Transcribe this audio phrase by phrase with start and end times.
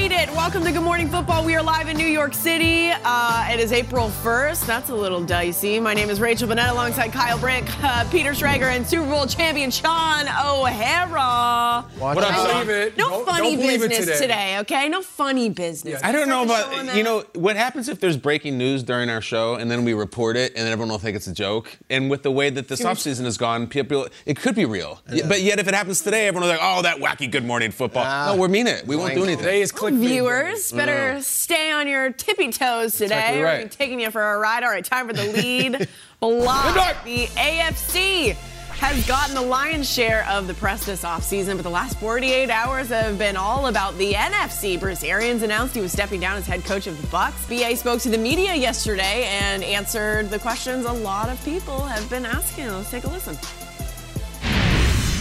[0.00, 0.30] Made it.
[0.30, 1.44] Welcome to Good Morning Football.
[1.44, 2.90] We are live in New York City.
[3.04, 4.64] Uh, it is April 1st.
[4.66, 5.78] That's a little dicey.
[5.78, 9.70] My name is Rachel Bonnetta alongside Kyle Brandt, uh, Peter Schrager, and Super Bowl champion
[9.70, 11.84] Shaun O'Hara.
[11.98, 12.96] Watch what No- believe it.
[12.96, 14.56] No Don't- funny don't business today.
[14.60, 14.88] okay?
[14.88, 16.00] No funny business.
[16.02, 18.82] I don't know Start the show about you know what happens if there's breaking news
[18.82, 21.34] during our show and then we report it and then everyone will think it's a
[21.34, 21.76] joke.
[21.90, 25.02] And with the way that this offseason has gone, people it could be real.
[25.12, 27.44] Y- But yet if it happens today, everyone will be like, "Oh, that wacky Good
[27.44, 28.32] Morning Football." Ah.
[28.34, 28.86] no, we mean it.
[28.86, 29.44] We won't do anything.
[29.44, 33.04] Today is Viewers, better stay on your tippy toes today.
[33.04, 33.70] exactly We're right.
[33.70, 34.62] be taking you for a ride.
[34.62, 35.88] All right, time for the lead
[36.20, 37.04] block.
[37.04, 38.34] The AFC
[38.80, 42.88] has gotten the lion's share of the press this offseason, but the last 48 hours
[42.88, 44.80] have been all about the NFC.
[44.80, 47.46] Bruce Arians announced he was stepping down as head coach of the Bucks.
[47.46, 52.08] BA spoke to the media yesterday and answered the questions a lot of people have
[52.08, 52.68] been asking.
[52.68, 53.36] Let's take a listen.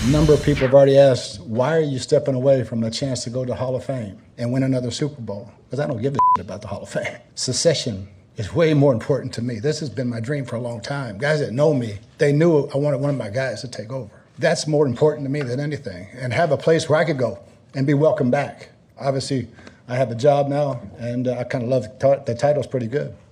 [0.09, 3.23] A number of people have already asked, why are you stepping away from a chance
[3.25, 5.51] to go to Hall of Fame and win another Super Bowl?
[5.65, 7.19] Because I don't give a shit about the Hall of Fame.
[7.35, 9.59] Secession is way more important to me.
[9.59, 11.19] This has been my dream for a long time.
[11.19, 14.09] Guys that know me, they knew I wanted one of my guys to take over.
[14.39, 16.07] That's more important to me than anything.
[16.13, 17.37] And have a place where I could go
[17.75, 18.69] and be welcomed back.
[18.99, 19.47] Obviously,
[19.87, 22.87] I have a job now, and uh, I kind of love the, the title's pretty
[22.87, 23.13] good.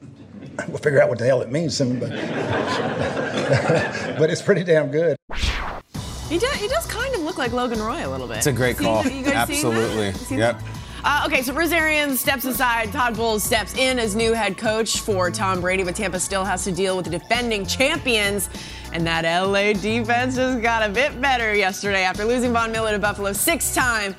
[0.67, 2.09] We'll figure out what the hell it means soon, but,
[4.19, 5.17] but it's pretty damn good.
[6.29, 8.37] He does, he does kind of look like Logan Roy a little bit.
[8.37, 9.03] It's a great call.
[9.03, 9.13] that?
[9.13, 9.77] You guys seen that?
[9.79, 10.37] Absolutely.
[10.37, 10.61] Yep.
[11.03, 12.91] Uh, okay, so Bruce Arians steps aside.
[12.91, 16.65] Todd Bowles steps in as new head coach for Tom Brady, but Tampa still has
[16.65, 18.49] to deal with the defending champions.
[18.91, 22.99] And that LA defense just got a bit better yesterday after losing Von Miller to
[22.99, 24.15] Buffalo six time.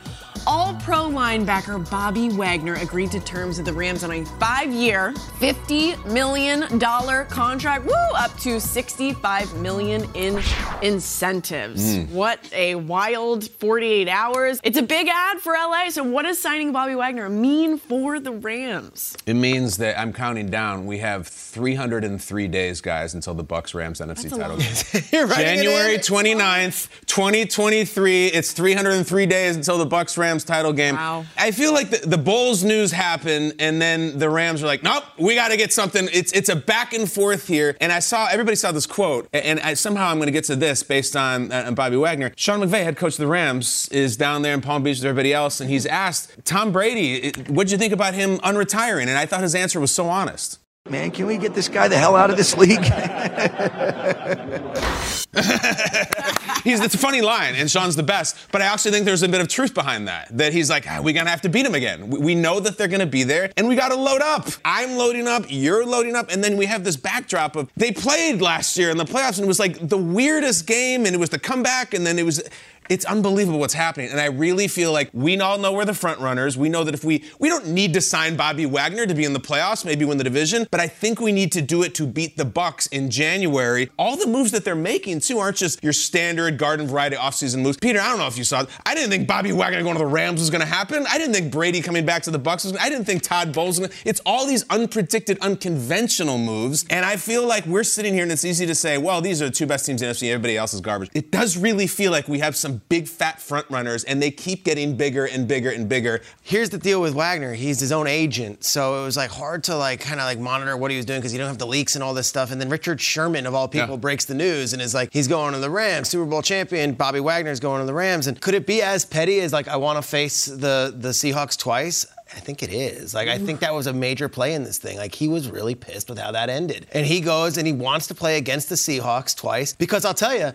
[0.50, 5.12] All pro linebacker Bobby Wagner agreed to terms with the Rams on a five year,
[5.40, 6.80] $50 million
[7.28, 7.84] contract.
[7.84, 7.92] Woo!
[8.16, 10.40] Up to 65 million in
[10.80, 11.98] incentives.
[11.98, 12.10] Mm.
[12.12, 14.58] What a wild 48 hours.
[14.64, 15.90] It's a big ad for LA.
[15.90, 19.18] So, what does signing Bobby Wagner mean for the Rams?
[19.26, 20.86] It means that I'm counting down.
[20.86, 25.28] We have 303 days, guys, until the Bucks Rams NFC title game.
[25.36, 28.28] January 29th, 2023.
[28.28, 30.94] It's 303 days until the Bucks Rams title game.
[30.94, 31.24] Wow.
[31.36, 35.04] I feel like the, the Bulls news happened, and then the Rams were like, "Nope,
[35.18, 37.76] we got to get something." It's it's a back and forth here.
[37.80, 40.56] And I saw everybody saw this quote, and I, somehow I'm going to get to
[40.56, 42.32] this based on uh, Bobby Wagner.
[42.36, 45.32] Sean McVay, head coach of the Rams, is down there in Palm Beach with everybody
[45.32, 49.42] else, and he's asked Tom Brady, "What'd you think about him unretiring?" And I thought
[49.42, 50.58] his answer was so honest.
[50.88, 52.78] Man, can we get this guy the hell out of this league?
[56.64, 58.34] he's it's a funny line, and Sean's the best.
[58.50, 60.28] But I actually think there's a bit of truth behind that.
[60.36, 62.08] That he's like, ah, we're gonna have to beat him again.
[62.08, 64.48] We, we know that they're gonna be there, and we gotta load up.
[64.64, 68.40] I'm loading up, you're loading up, and then we have this backdrop of they played
[68.40, 71.30] last year in the playoffs, and it was like the weirdest game, and it was
[71.30, 72.42] the comeback, and then it was.
[72.88, 74.10] It's unbelievable what's happening.
[74.10, 76.56] And I really feel like we all know we're the front runners.
[76.56, 79.32] We know that if we we don't need to sign Bobby Wagner to be in
[79.32, 82.06] the playoffs, maybe win the division, but I think we need to do it to
[82.06, 83.90] beat the Bucks in January.
[83.98, 87.76] All the moves that they're making too aren't just your standard garden variety offseason moves.
[87.76, 88.64] Peter, I don't know if you saw.
[88.86, 91.06] I didn't think Bobby Wagner going to the Rams was going to happen.
[91.08, 92.76] I didn't think Brady coming back to the Bucks was.
[92.76, 93.78] I didn't think Todd Bowles.
[93.78, 98.22] Was gonna, it's all these unpredicted, unconventional moves, and I feel like we're sitting here
[98.22, 100.30] and it's easy to say, well, these are the two best teams in the NFC.
[100.30, 101.10] Everybody else is garbage.
[101.14, 104.64] It does really feel like we have some big fat front runners, and they keep
[104.64, 106.20] getting bigger and bigger and bigger.
[106.42, 107.54] Here's the deal with Wagner.
[107.54, 110.76] He's his own agent, so it was like hard to like kind of like monitor
[110.76, 112.50] what he was doing because you don't have the leaks and all this stuff.
[112.50, 113.96] And then Richard Sherman of all people Yeah.
[113.96, 116.92] breaks the news and is like, he's going to the Rams, Super Bowl champion.
[116.92, 118.26] Bobby Wagner's going to the Rams.
[118.26, 121.58] And could it be as petty as like I want to face the the Seahawks
[121.58, 122.06] twice?
[122.34, 123.14] I think it is.
[123.14, 123.46] Like I mm.
[123.46, 124.98] think that was a major play in this thing.
[124.98, 126.86] Like he was really pissed with how that ended.
[126.92, 130.36] And he goes and he wants to play against the Seahawks twice because I'll tell
[130.36, 130.52] you,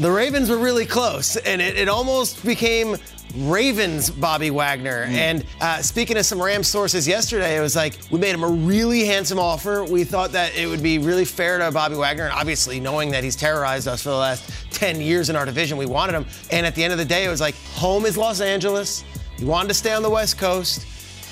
[0.00, 2.96] the Ravens were really close, and it, it almost became
[3.36, 5.04] Ravens Bobby Wagner.
[5.08, 8.48] And uh, speaking of some Rams sources yesterday, it was like we made him a
[8.48, 9.84] really handsome offer.
[9.84, 13.22] We thought that it would be really fair to Bobby Wagner, and obviously knowing that
[13.22, 16.24] he's terrorized us for the last 10 years in our division, we wanted him.
[16.50, 19.04] And at the end of the day, it was like home is Los Angeles.
[19.36, 20.86] He wanted to stay on the West Coast,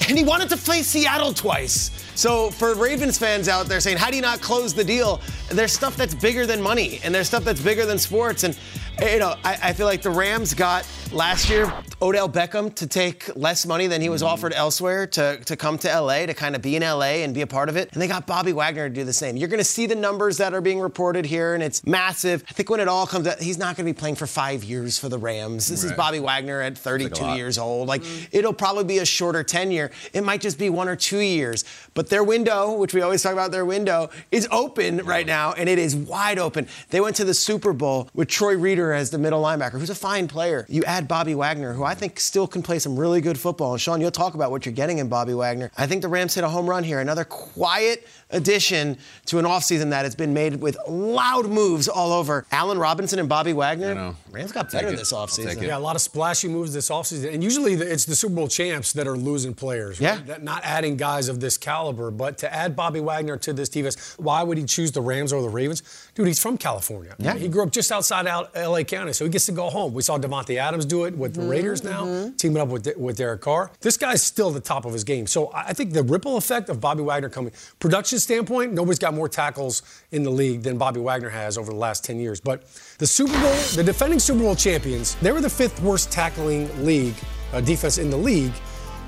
[0.08, 1.90] and he wanted to play Seattle twice.
[2.14, 5.20] So for Ravens fans out there saying, how do you not close the deal?
[5.50, 8.42] There's stuff that's bigger than money, and there's stuff that's bigger than sports.
[8.42, 8.58] And
[9.00, 13.34] you know, I, I feel like the Rams got last year Odell Beckham to take
[13.36, 14.32] less money than he was mm-hmm.
[14.32, 17.40] offered elsewhere to, to come to LA to kind of be in LA and be
[17.42, 17.92] a part of it.
[17.92, 19.36] And they got Bobby Wagner to do the same.
[19.36, 22.44] You're going to see the numbers that are being reported here, and it's massive.
[22.48, 24.64] I think when it all comes out, he's not going to be playing for five
[24.64, 25.66] years for the Rams.
[25.66, 27.36] This is Bobby Wagner at 32 lot.
[27.36, 27.88] years old.
[27.88, 28.36] Like mm-hmm.
[28.36, 29.90] it'll probably be a shorter tenure.
[30.12, 31.64] It might just be one or two years.
[31.94, 35.68] But their window, which we always talk about their window, is open right now, and
[35.68, 36.68] it is wide open.
[36.90, 39.94] They went to the Super Bowl with Troy Reeder as the middle linebacker, who's a
[39.94, 40.66] fine player.
[40.68, 43.72] You add Bobby Wagner, who I think still can play some really good football.
[43.72, 45.70] And Sean, you'll talk about what you're getting in Bobby Wagner.
[45.76, 47.00] I think the Rams hit a home run here.
[47.00, 48.96] Another quiet addition
[49.26, 52.44] to an offseason that has been made with loud moves all over.
[52.50, 53.94] Allen Robinson and Bobby Wagner.
[53.94, 54.16] know.
[54.30, 55.46] Rams got better this I'll offseason.
[55.46, 55.66] take it.
[55.66, 57.32] Yeah, a lot of splashy moves this offseason.
[57.32, 60.00] And usually it's the Super Bowl champs that are losing players.
[60.00, 60.16] Yeah.
[60.16, 60.26] Right?
[60.26, 64.14] That- Not adding guys of this caliber, but to add Bobby Wagner to this defense,
[64.18, 65.82] why would he choose the Rams or the Ravens?
[66.14, 67.14] Dude, he's from California.
[67.18, 67.34] Yeah.
[67.34, 69.94] He grew up just outside out LA County, so he gets to go home.
[69.94, 71.50] We saw Davante Adams do it with the mm-hmm.
[71.50, 73.70] Raiders now, teaming up with, with Derek Carr.
[73.80, 75.26] This guy's still the top of his game.
[75.26, 79.14] So I I think the ripple effect of Bobby Wagner coming, production standpoint, nobody's got
[79.14, 79.82] more tackles
[80.12, 82.40] in the league than Bobby Wagner has over the last 10 years.
[82.40, 82.64] But
[82.98, 87.14] the Super Bowl, the defending Super Bowl champions, they were the fifth worst tackling league,
[87.52, 88.52] uh, defense in the league.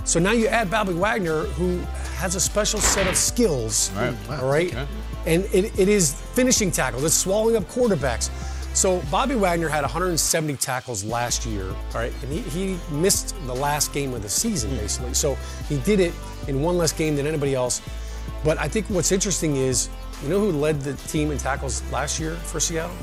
[0.04, 1.78] So now you add Bobby Wagner, who
[2.16, 3.90] has a special set of skills.
[4.40, 4.72] All right.
[5.26, 8.30] And it, it is finishing tackles, it's swallowing up quarterbacks.
[8.72, 13.54] So Bobby Wagner had 170 tackles last year, all right, and he, he missed the
[13.54, 15.12] last game of the season basically.
[15.12, 15.36] So
[15.68, 16.14] he did it
[16.46, 17.82] in one less game than anybody else.
[18.42, 19.88] But I think what's interesting is,
[20.22, 22.96] you know who led the team in tackles last year for Seattle?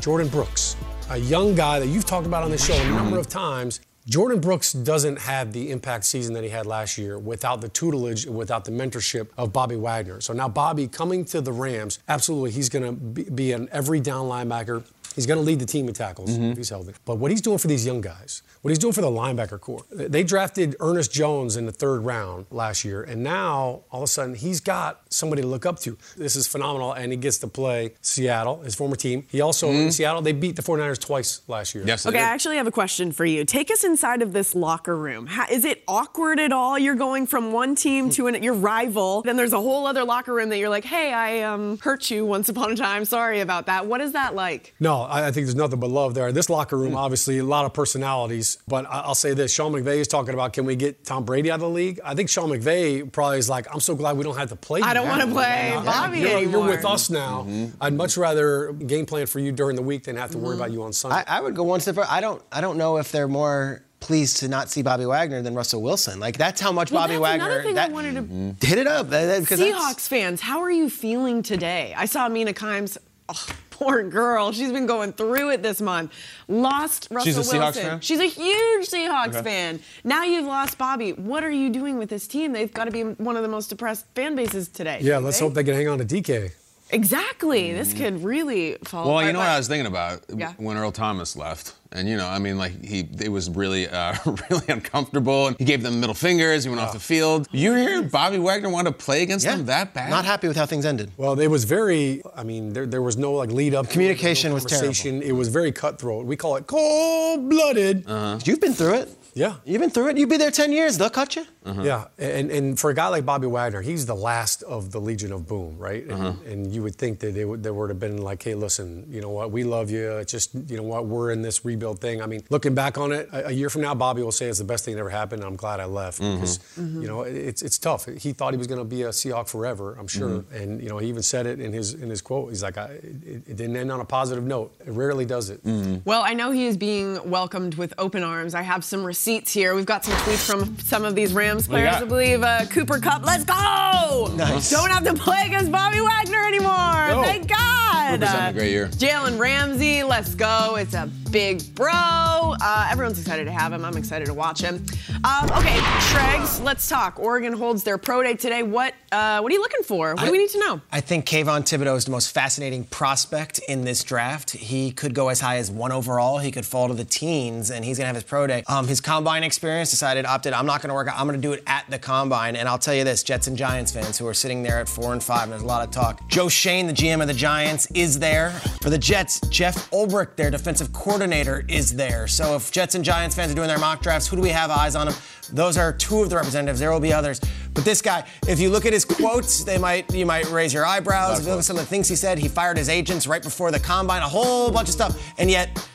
[0.00, 0.76] Jordyn Brooks,
[1.10, 3.80] a young guy that you've talked about on this show a number of times.
[4.08, 8.24] Jordyn Brooks doesn't have the impact season that he had last year without the tutelage
[8.26, 10.20] without the mentorship of Bobby Wagner.
[10.20, 13.98] So now Bobby coming to the Rams, absolutely, he's going to be, be an every
[13.98, 14.84] down linebacker.
[15.14, 16.92] He's going to lead the team in tackles if he's healthy.
[17.04, 19.84] But what he's doing for these young guys, what he's doing for the linebacker corps,
[19.90, 24.06] they drafted Ernest Jones in the third round last year, and now all of a
[24.06, 25.96] sudden he's got somebody to look up to.
[26.16, 29.24] This is phenomenal, and he gets to play Seattle, his former team.
[29.30, 31.84] He also, in Seattle, they beat the 49ers twice last year.
[31.86, 32.22] Yes, Okay, did.
[32.24, 33.44] I actually have a question for you.
[33.44, 35.26] Take us inside of this locker room.
[35.26, 36.78] How, is it awkward at all?
[36.78, 40.32] You're going from one team to an, your rival, then there's a whole other locker
[40.34, 43.04] room that you're like, hey, I um, hurt you once upon a time.
[43.04, 43.86] Sorry about that.
[43.86, 44.74] What is that like?
[44.80, 46.32] No, I, I think there's nothing but love there.
[46.32, 46.96] This locker room, hmm.
[46.96, 48.58] obviously, a lot of personalities.
[48.68, 51.50] But I, I'll say this: Sean McVay is talking about can we get Tom Brady
[51.50, 52.00] out of the league?
[52.04, 54.80] I think Sean McVay probably is like, I'm so glad we don't have to play.
[54.82, 55.82] I don't wanna play Yeah.
[55.84, 56.66] Bobby you're, You're anymore.
[56.68, 57.42] with us now.
[57.48, 57.82] Mm-hmm.
[57.82, 60.62] I'd much rather game plan for you during the week than have to worry mm-hmm.
[60.62, 61.22] about you on Sunday.
[61.26, 62.08] I, I would go one step further.
[62.10, 62.42] I don't.
[62.52, 66.20] I don't know if they're more pleased to not see Bobby Wagner than Russell Wilson.
[66.20, 67.44] Like that's how much Well, Bobby that's Wagner.
[67.46, 69.08] another thing that, I wanted to hit it up.
[69.10, 71.94] that- that- 'cause that's- Seahawks fans, how are you feeling today?
[71.96, 72.98] I saw Mina Kimes.
[73.28, 73.46] Oh,
[73.78, 74.52] poor girl.
[74.52, 76.12] She's been going through it this month.
[76.48, 77.82] Lost Russell She's a Seahawks Wilson.
[77.82, 78.00] fan?
[78.00, 79.80] She's a huge Seahawks fan.
[80.04, 81.12] Now you've lost Bobby.
[81.12, 82.52] What are you doing with this team?
[82.52, 84.98] They've got to be one of the most depressed fan bases today.
[85.02, 85.44] yeah, let's they?
[85.44, 86.52] hope they can hang on to DK.
[86.90, 87.72] Exactly.
[87.72, 89.04] This could really fall.
[89.06, 90.52] Well, apart, you know but- what I was thinking about Yeah.
[90.56, 94.14] when Earl Thomas left, and you know, I mean, like he, it was really, uh,
[94.50, 96.64] really uncomfortable, and he gave them middle fingers.
[96.64, 97.48] He went off the field.
[97.50, 99.56] You hear Bobby Wagner want to play against Yeah.
[99.56, 100.10] them that bad?
[100.10, 101.10] Not happy with how things ended.
[101.16, 102.22] Well, it was very.
[102.36, 103.86] I mean, there, there was no like lead up.
[103.86, 104.86] to it, Communication no was terrible.
[104.86, 105.22] conversation.
[105.22, 106.26] It was very cutthroat.
[106.26, 108.04] We call it cold blooded.
[108.06, 108.38] Uh-huh.
[108.44, 109.08] You've been through it.
[109.36, 109.56] Yeah.
[109.64, 110.16] You've been through it.
[110.18, 110.96] You'd be there 10 years.
[110.98, 111.44] They'll cut you.
[111.82, 115.32] Yeah, and, and for a guy like Bobby Wagner, he's the last of the Legion
[115.32, 116.04] of Boom, right?
[116.04, 116.32] And, Uh-huh.
[116.52, 119.20] and you would think that they would, there would have been like, hey, listen, you
[119.20, 120.12] know what, we love you.
[120.18, 122.22] It's just, you know what, we're in this rebuild thing.
[122.22, 124.60] I mean, looking back on it, a, a year from now, Bobby will say it's
[124.60, 125.42] the best thing that ever happened.
[125.42, 126.34] And I'm glad I left Mm-hmm.
[126.40, 128.06] because, you know, it- it's it's tough.
[128.06, 130.54] He thought he was going to be a Seahawk forever, I'm sure, Mm-hmm.
[130.56, 132.50] and you know, he even said it in his in his quote.
[132.50, 134.72] He's like, I, it, it didn't end on a positive note.
[134.86, 135.64] It rarely does it.
[135.64, 135.96] Mm-hmm.
[136.04, 138.54] Well, I know he is being welcomed with open arms.
[138.54, 139.74] I have some receipts here.
[139.74, 142.02] We've got some tweets from some of these Rams What do you players.
[142.02, 143.24] I believe uh, Cooper Kupp.
[143.24, 144.32] Let's go!
[144.36, 144.70] Nice.
[144.70, 146.70] Don't have to play against Bobby Wagner anymore.
[146.70, 147.22] No.
[147.24, 148.20] Thank God.
[148.20, 148.86] Cooper's having a great year.
[148.86, 150.76] Jalen Ramsey, let's go.
[150.78, 151.90] It's a big bro.
[151.92, 153.84] Uh, everyone's excited to have him.
[153.84, 154.76] I'm excited to watch him.
[155.24, 157.18] Um, okay, Schrags, let's talk.
[157.18, 158.62] Oregon holds their pro day today.
[158.62, 160.14] What uh, what are you looking for?
[160.14, 160.80] What do we need to know?
[160.92, 164.52] I think Kayvon Thibodeaux is the most fascinating prospect in this draft.
[164.52, 166.38] He could go as high as one overall.
[166.38, 168.62] He could fall to the teens, and he's going to have his pro day.
[168.68, 171.18] Um, his combine experience decided, opted, I'm not going to work out.
[171.18, 172.54] I'm going to do it at the combine.
[172.54, 175.14] And I'll tell you this Jets and Giants fans who are sitting there at four
[175.14, 176.28] and five, and there's a lot of talk.
[176.28, 178.50] Joe Schoen, the GM of the Giants, is there.
[178.82, 182.28] For the Jets, Jeff Ulbrich, their defensive coordinator, is there.
[182.28, 184.70] So if Jets and Giants fans are doing their mock drafts, who do we have
[184.70, 185.16] eyes on them?
[185.50, 186.78] Those are two of the representatives.
[186.78, 187.40] There will be others.
[187.72, 190.84] But this guy, if you look at his quotes, they might you might raise your
[190.84, 191.38] eyebrows.
[191.38, 193.42] If you look at some of the things he said, he fired his agents right
[193.42, 195.32] before the combine, a whole bunch of stuff.
[195.38, 195.88] And yet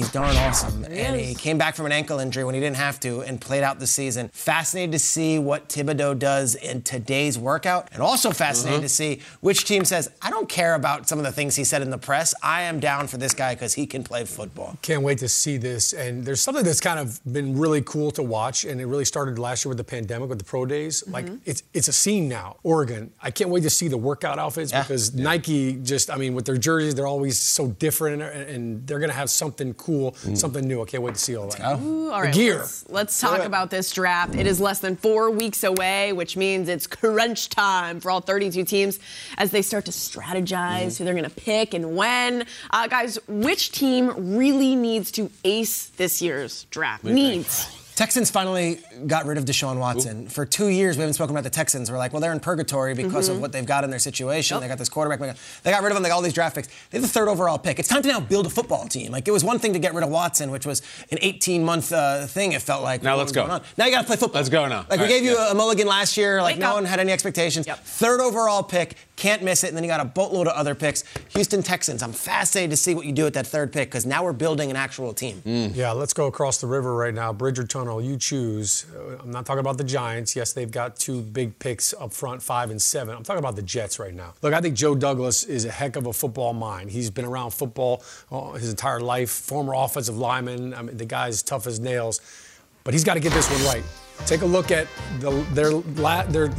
[0.00, 0.84] he's darn awesome.
[0.84, 3.62] and he came back from an ankle injury when he didn't have to and played
[3.62, 4.28] out the season.
[4.28, 9.18] Fascinated to see what Thibodeaux does in today's workout, and also fascinated to mm-hmm.
[9.18, 11.90] see which team says, I don't care about some of the things he said in
[11.90, 12.34] the press.
[12.42, 14.78] I am down for this guy because he can play football.
[14.82, 15.92] Can't wait to see this.
[15.92, 19.38] And there's something that's kind of been really cool to watch, and it really started
[19.38, 21.02] last year with the pandemic, with the pro days.
[21.02, 21.12] Mm-hmm.
[21.12, 22.56] Like it's it's a scene now.
[22.62, 23.12] Oregon.
[23.22, 24.82] I can't wait to see the workout outfits Yeah.
[24.82, 28.98] because Nike just, I mean, with their jerseys, they're always so different, and, and they're
[28.98, 29.89] gonna have something cool,
[30.34, 30.82] something new.
[30.82, 31.80] I can't wait to see all that.
[31.80, 32.58] Ooh, all The gear.
[32.58, 34.34] Let's, let's talk about this draft.
[34.34, 38.64] It is less than four weeks away, which means it's crunch time for all 32
[38.64, 38.98] teams
[39.38, 42.44] as they start to strategize who they're going to pick and when.
[42.70, 47.04] Uh, guys, which team really needs to ace this year's draft?
[47.04, 47.79] Needs.
[48.00, 50.26] Texans finally got rid of Deshaun Watson.
[50.26, 51.90] For two years, we haven't spoken about the Texans.
[51.90, 54.58] We're like, well, they're in purgatory because of what they've got in their situation.
[54.58, 55.36] They got this quarterback.
[55.62, 56.02] They got rid of him.
[56.02, 56.68] They got all these draft picks.
[56.88, 57.78] They have the third overall pick.
[57.78, 59.12] It's time to now build a football team.
[59.12, 60.80] Like, it was one thing to get rid of Watson, which was
[61.10, 63.02] an 18 month uh, thing, it felt like.
[63.02, 63.42] Now What let's was go.
[63.42, 63.62] going on.
[63.76, 64.38] Now you got to play football.
[64.38, 64.86] Let's go now.
[64.88, 65.50] Like, we All right, gave you yeah.
[65.50, 66.40] a mulligan last year.
[66.40, 66.74] Like, Wake no up.
[66.76, 67.66] one had any expectations.
[67.66, 67.80] Yep.
[67.80, 68.96] Third overall pick.
[69.20, 69.68] Can't miss it.
[69.68, 71.04] And then you got a boatload of other picks.
[71.34, 72.02] Houston Texans.
[72.02, 74.70] I'm fascinated to see what you do at that third pick because now we're building
[74.70, 75.42] an actual team.
[75.44, 77.30] Yeah, let's go across the river right now.
[77.30, 78.86] Bridge or tunnel, you choose.
[78.96, 80.34] Uh, I'm not talking about the Giants.
[80.34, 83.14] Yes, they've got two big picks up front, five and seven.
[83.14, 84.32] I'm talking about the Jets right now.
[84.40, 86.90] Look, I think Joe Douglas is a heck of a football mind.
[86.90, 90.72] He's been around football uh, his entire life, former offensive lineman.
[90.72, 92.22] I mean, the guy's tough as nails,
[92.84, 93.84] but he's got to get this one right.
[94.26, 94.86] Take a look at
[95.18, 96.50] the, their la, their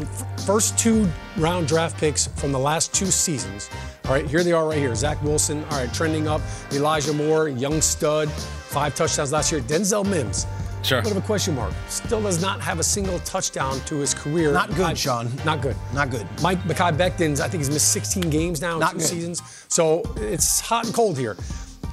[0.45, 3.69] first two round draft picks from the last two seasons.
[4.05, 4.93] All right, here they are right here.
[4.95, 6.41] Zach Wilson, all right, trending up.
[6.73, 9.61] Elijah Moore, young stud, five touchdowns last year.
[9.61, 10.45] Denzel Mims.
[10.83, 11.01] Sure.
[11.03, 11.73] Bit of a question mark.
[11.89, 14.51] Still does not have a single touchdown to his career.
[14.51, 15.31] Not good, I- Sean.
[15.45, 15.75] Not good.
[15.93, 16.25] Not good.
[16.41, 19.07] Mike Mekhi Becton's, I think he's missed 16 games now in Not two good.
[19.07, 19.41] seasons.
[19.67, 21.37] So it's hot and cold here.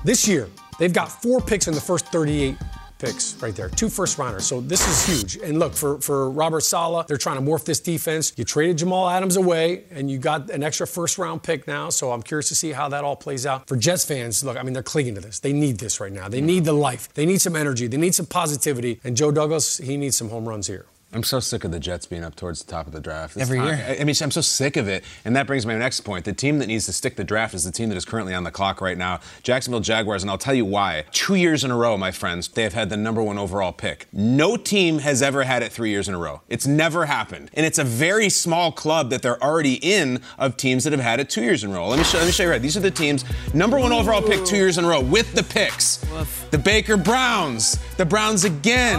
[0.05, 0.49] This year,
[0.79, 2.57] they've got four picks in the first 38
[2.99, 3.69] picks right there.
[3.69, 4.47] Two first rounders.
[4.47, 5.43] So this is huge.
[5.43, 8.33] And look, for, for Robert Saleh, they're trying to morph this defense.
[8.37, 11.91] You traded Jamal Adams away, and you got an extra first round pick now.
[11.91, 13.69] So I'm curious to see how that all plays out.
[13.69, 15.41] For Jets fans, look, I mean, they're clinging to this.
[15.41, 16.29] They need this right now.
[16.29, 17.13] They need the life.
[17.15, 17.87] They need some energy.
[17.87, 19.01] They need some positivity.
[19.05, 20.87] And Joe Douglas, he needs some home runs here.
[21.11, 23.35] I'm so sick of the Jets being up towards the top of the draft.
[23.35, 23.97] It's Every time- year.
[23.99, 25.05] I mean, I'm so sick of it.
[25.25, 26.27] And that brings me to my next point.
[26.27, 28.45] The team that needs to stick the draft is the team that is currently on
[28.45, 30.23] the clock right now, Jacksonville Jaguars.
[30.23, 31.07] And I'll tell you why.
[31.13, 34.07] Two years in a row, my friends, they have had the number one overall pick.
[34.13, 36.43] No team has ever had it three years in a row.
[36.47, 37.51] It's never happened.
[37.55, 41.21] And it's a very small club that they're already in of teams that have had
[41.21, 41.89] it two years in a row.
[41.89, 42.61] Let me show, let me show you right.
[42.61, 43.25] These are the teams,
[43.55, 46.05] number one overall pick two years in a row with the picks.
[46.51, 48.99] The Baker Browns, the Browns again.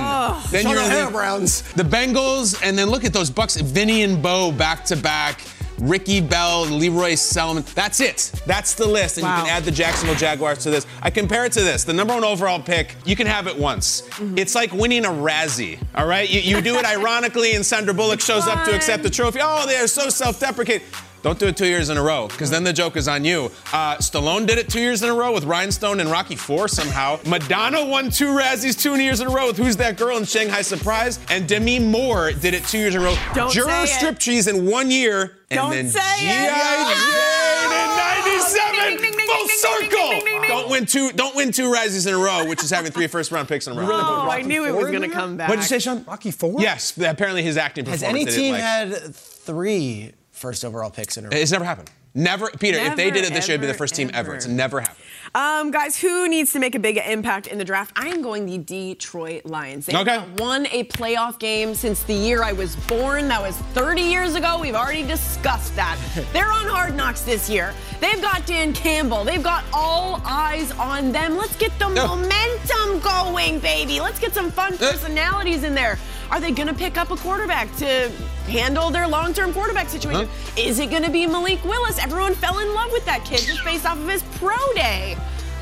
[0.51, 0.75] then you're
[1.05, 1.61] the, Browns.
[1.73, 3.57] the Bengals, and then look at those Bucks.
[3.57, 5.41] Vinny and Bo back to back.
[5.79, 7.63] Ricky Bell, Lee Roy Selmon.
[7.73, 8.31] That's it.
[8.45, 9.17] That's the list.
[9.17, 9.37] And Wow.
[9.37, 10.85] you can add the Jacksonville Jaguars to this.
[11.01, 11.85] I compare it to this.
[11.85, 14.01] The number one overall pick, you can have it once.
[14.01, 14.37] Mm-hmm.
[14.37, 16.29] It's like winning a Razzie, all right?
[16.29, 19.39] You, you do it ironically, and Sandra Bullock shows up to accept the trophy.
[19.41, 20.85] Oh, they're so self deprecating.
[21.21, 23.51] Don't do it two years in a row, because then the joke is on you.
[23.73, 27.19] Uh, Stallone did it two years in a row with Rhinestone and Rocky Four somehow.
[27.25, 30.61] Madonna won two Razzies two years in a row with Who's That Girl in Shanghai
[30.61, 33.15] Surprise, and Demi Moore did it two years in a row.
[33.33, 34.15] Don't Juror say it.
[34.17, 36.19] Striptease in one year, and Don't then say it.
[36.21, 37.29] G.I.
[37.59, 40.47] Jane in '97, Ding, ding, ding, full circle.
[40.47, 41.11] Don't win two.
[41.11, 43.77] Don't win two Razzies in a row, which is having three first round picks in
[43.77, 43.87] a row.
[43.91, 45.49] Oh, I knew it was going to come back.
[45.49, 46.03] What'd you say, Sean?
[46.05, 46.61] Rocky Four?
[46.61, 48.27] Yes, apparently his acting Has performance.
[48.29, 48.61] any team like.
[48.61, 51.37] had three first overall picks in a row?
[51.37, 51.91] It's never happened.
[52.15, 52.79] Never, Peter.
[52.79, 54.33] if they did it this year, it'd be the ever, first team ever.
[54.33, 54.97] It's never happened.
[55.35, 57.91] Um, guys, who needs to make a big impact in the draft?
[57.95, 59.85] I am going the Detroit Lions.
[59.85, 60.13] They Okay.
[60.17, 63.27] have won a playoff game since the year I was born.
[63.27, 64.57] That was 30 years ago.
[64.59, 65.99] We've already discussed that.
[66.33, 67.75] They're on hard knocks this year.
[67.99, 69.23] They've got Dan Campbell.
[69.23, 71.37] They've got all eyes on them.
[71.37, 72.07] Let's get the Yeah.
[72.07, 74.01] momentum going, baby.
[74.01, 75.99] Let's get some fun personalities in there.
[76.31, 78.11] Are they going to pick up a quarterback to
[78.47, 80.29] handle their long-term quarterback situation?
[80.55, 81.97] Is it going to be Malik Willis?
[81.97, 85.17] Everyone fell in love with that kid just based off of his pro day.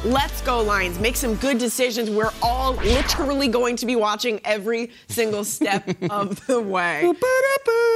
[0.05, 0.99] Let's go, Lions.
[0.99, 2.09] Make some good decisions.
[2.09, 7.11] We're all literally going to be watching every single step of the way.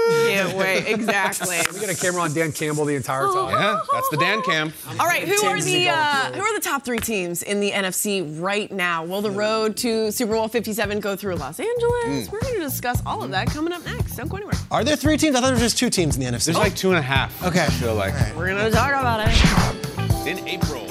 [0.10, 0.88] Can't wait.
[0.88, 1.58] Exactly.
[1.74, 3.52] We got a camera on Dan Campbell the entire time.
[3.52, 4.74] Yeah, that's the Dan cam.
[5.00, 8.40] All right, who are the uh, who are the top three teams in the NFC
[8.42, 9.04] right now?
[9.06, 12.30] Will the road to Super Bowl 57 go through Los Angeles?
[12.30, 14.16] We're going to discuss all of that coming up next.
[14.18, 14.54] Don't go anywhere.
[14.70, 15.36] Are there three teams?
[15.36, 16.46] I thought there were just two teams in the NFC.
[16.46, 17.42] There's like two and a half.
[17.44, 17.64] Okay.
[17.64, 20.28] I feel like We're going to talk about it.
[20.28, 20.91] in April.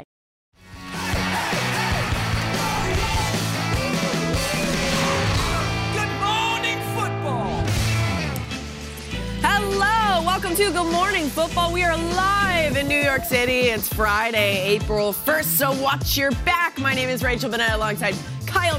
[10.51, 11.71] Welcome to Good Morning Football.
[11.71, 13.69] We are live in New York City.
[13.69, 16.77] It's Friday, April 1st, so watch your back.
[16.77, 18.15] My name is Rachel Bonnetta alongside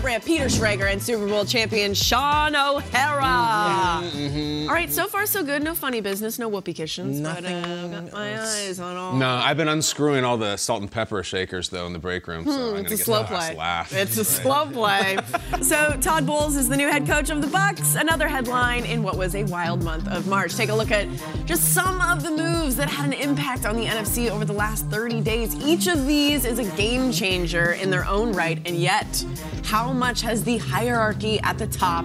[0.00, 4.02] Peter Schrager, and Super Bowl champion Shaun O'Hara.
[4.08, 4.68] Mm-hmm.
[4.68, 5.62] All right, so far so good.
[5.62, 7.20] No funny business, no whoopee cushions.
[7.20, 9.14] But, uh, got my eyes on all.
[9.14, 12.44] No, I've been unscrewing all the salt and pepper shakers though in the break room,
[12.44, 13.54] so I'm Hmm, it's a get slow play.
[13.56, 13.92] laugh.
[13.92, 15.18] It's a slow play.
[15.62, 17.94] so Todd Bowles is the new head coach of the Bucks.
[17.94, 20.54] Another headline in what was a wild month of March.
[20.56, 21.06] Take a look at
[21.44, 24.86] just some of the moves that had an impact on the NFC over the last
[24.86, 25.54] 30 days.
[25.64, 29.24] Each of these is a game changer in their own right, and yet,
[29.64, 32.04] how much has the hierarchy at the top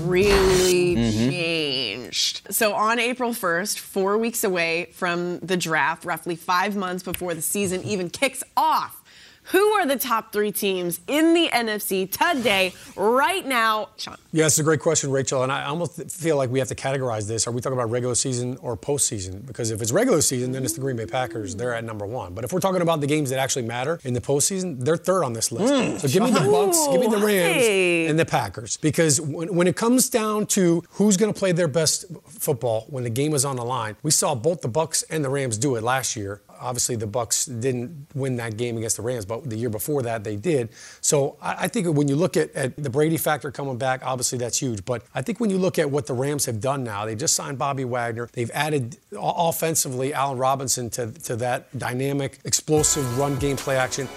[0.00, 1.30] really mm-hmm.
[1.30, 2.40] changed?
[2.50, 7.42] So on April 1st, four weeks away from the draft, roughly five months before the
[7.42, 9.01] season even kicks off.
[9.46, 13.88] Who are the top three teams in the NFC today, right now?
[13.96, 14.16] Sean.
[14.30, 15.42] Yeah, it's a great question, Rachel.
[15.42, 17.46] And I almost feel like we have to categorize this.
[17.46, 19.44] Are we talking about regular season or postseason?
[19.44, 21.56] Because if it's regular season, then it's the Green Bay Packers.
[21.56, 22.34] They're at number one.
[22.34, 25.24] But if we're talking about the games that actually matter in the postseason, they're third
[25.24, 25.72] on this list.
[25.74, 25.98] Hmm.
[25.98, 28.06] so give me the Bucks, give me the Rams, hey.
[28.06, 28.76] and the Packers.
[28.76, 33.04] Because when, when it comes down to who's going to play their best football when
[33.04, 35.74] the game is on the line, we saw both the Bucks and the Rams do
[35.76, 36.42] it last year.
[36.62, 40.24] Obviously, the Bucks didn't win that game against the Rams, but the year before that
[40.24, 40.70] they did.
[41.00, 44.38] So I, I think when you look at, at the Brady factor coming back, obviously
[44.38, 44.84] that's huge.
[44.84, 47.34] But I think when you look at what the Rams have done now, they just
[47.34, 48.28] signed Bobby Wagner.
[48.32, 54.08] They've added offensively Allen Robinson to, to that dynamic, explosive run game play action.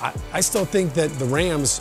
[0.00, 1.80] I, I still think that the Rams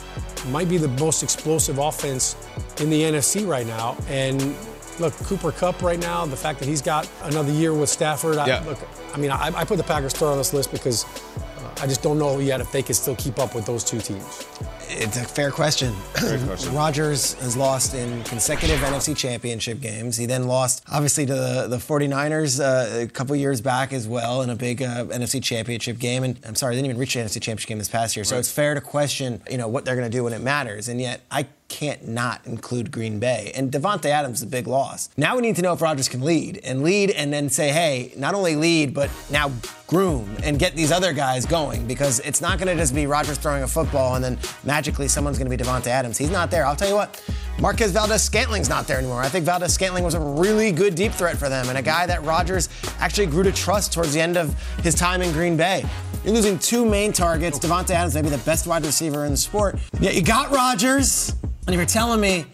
[0.49, 2.35] might be the most explosive offense
[2.79, 3.97] in the NFC right now.
[4.07, 4.55] And
[4.99, 8.37] look, Cooper Kupp right now, the fact that he's got another year with Stafford.
[8.37, 8.63] I, Yeah.
[8.65, 8.79] look,
[9.13, 12.01] I mean, I, I put the Packers third on this list because uh, I just
[12.03, 14.45] don't know yet if they can still keep up with those two teams.
[14.89, 15.93] It's a fair question.
[16.71, 20.15] Rodgers has lost in consecutive NFC championship games.
[20.15, 24.41] He then lost, obviously, to the, the 49ers uh, a couple years back as well
[24.43, 26.23] in a big uh, NFC championship game.
[26.23, 28.23] And I'm sorry, they didn't even reach the NFC championship game this past year.
[28.23, 30.87] So it's fair to question, you know, what they're going to do when it matters.
[30.87, 33.51] And yet, I can't not include Green Bay.
[33.55, 35.09] And Davante Adams is a big loss.
[35.17, 38.13] Now we need to know if Rodgers can lead and lead and then say, hey,
[38.15, 39.51] not only lead, but now
[39.87, 43.37] groom and get these other guys going because it's not going to just be Rodgers
[43.37, 46.17] throwing a football and then magically someone's going to be Davante Adams.
[46.17, 46.65] He's not there.
[46.65, 47.23] I'll tell you what.
[47.59, 49.21] Marquez Valdes Scantling's not there anymore.
[49.21, 52.05] I think Valdes Scantling was a really good deep threat for them and a guy
[52.05, 52.69] that Rodgers
[52.99, 55.85] actually grew to trust towards the end of his time in Green Bay.
[56.23, 57.57] You're losing two main targets.
[57.57, 59.79] Davante Adams may be the best wide receiver in the sport.
[60.01, 61.33] Yet you got Rodgers,
[61.65, 62.45] and if you're telling me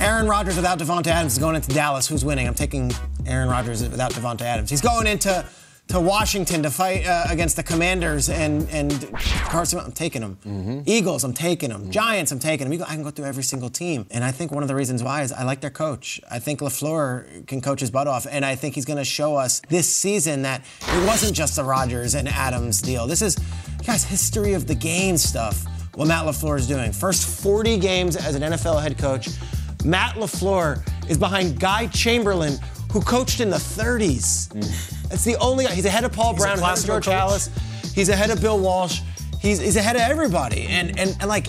[0.00, 2.48] Aaron Rodgers without Davante Adams is going into Dallas, who's winning?
[2.48, 2.90] I'm taking
[3.26, 4.70] Aaron Rodgers without Davante Adams.
[4.70, 5.44] He's going into
[5.88, 9.10] to Washington to fight uh, against the Commanders and and
[9.48, 9.80] Carson.
[9.80, 10.82] I'm taking them.
[10.86, 11.90] Eagles, I'm taking them.
[11.90, 12.82] Giants, I'm taking them.
[12.82, 15.22] I can go through every single team, and I think one of the reasons why
[15.22, 16.20] is I like their coach.
[16.30, 19.36] I think Lafleur can coach his butt off, and I think he's going to show
[19.36, 23.06] us this season that it wasn't just the Rodgers and Adams deal.
[23.06, 23.36] This is,
[23.86, 25.64] guys, history of the game stuff.
[25.94, 26.92] What Matt Lafleur is doing.
[26.92, 29.30] First 40 games as an NFL head coach.
[29.84, 32.58] Matt LaFleur is behind Guy Chamberlain,
[32.92, 34.48] who coached in the 30s.
[35.08, 35.24] That's mm.
[35.24, 35.74] the only guy.
[35.74, 37.14] He's ahead of Paul He's Brown, ahead of George coach.
[37.14, 37.94] Halas.
[37.94, 39.00] He's ahead of Bill Walsh.
[39.40, 40.66] He's, he's ahead of everybody.
[40.68, 41.48] And, and, and like,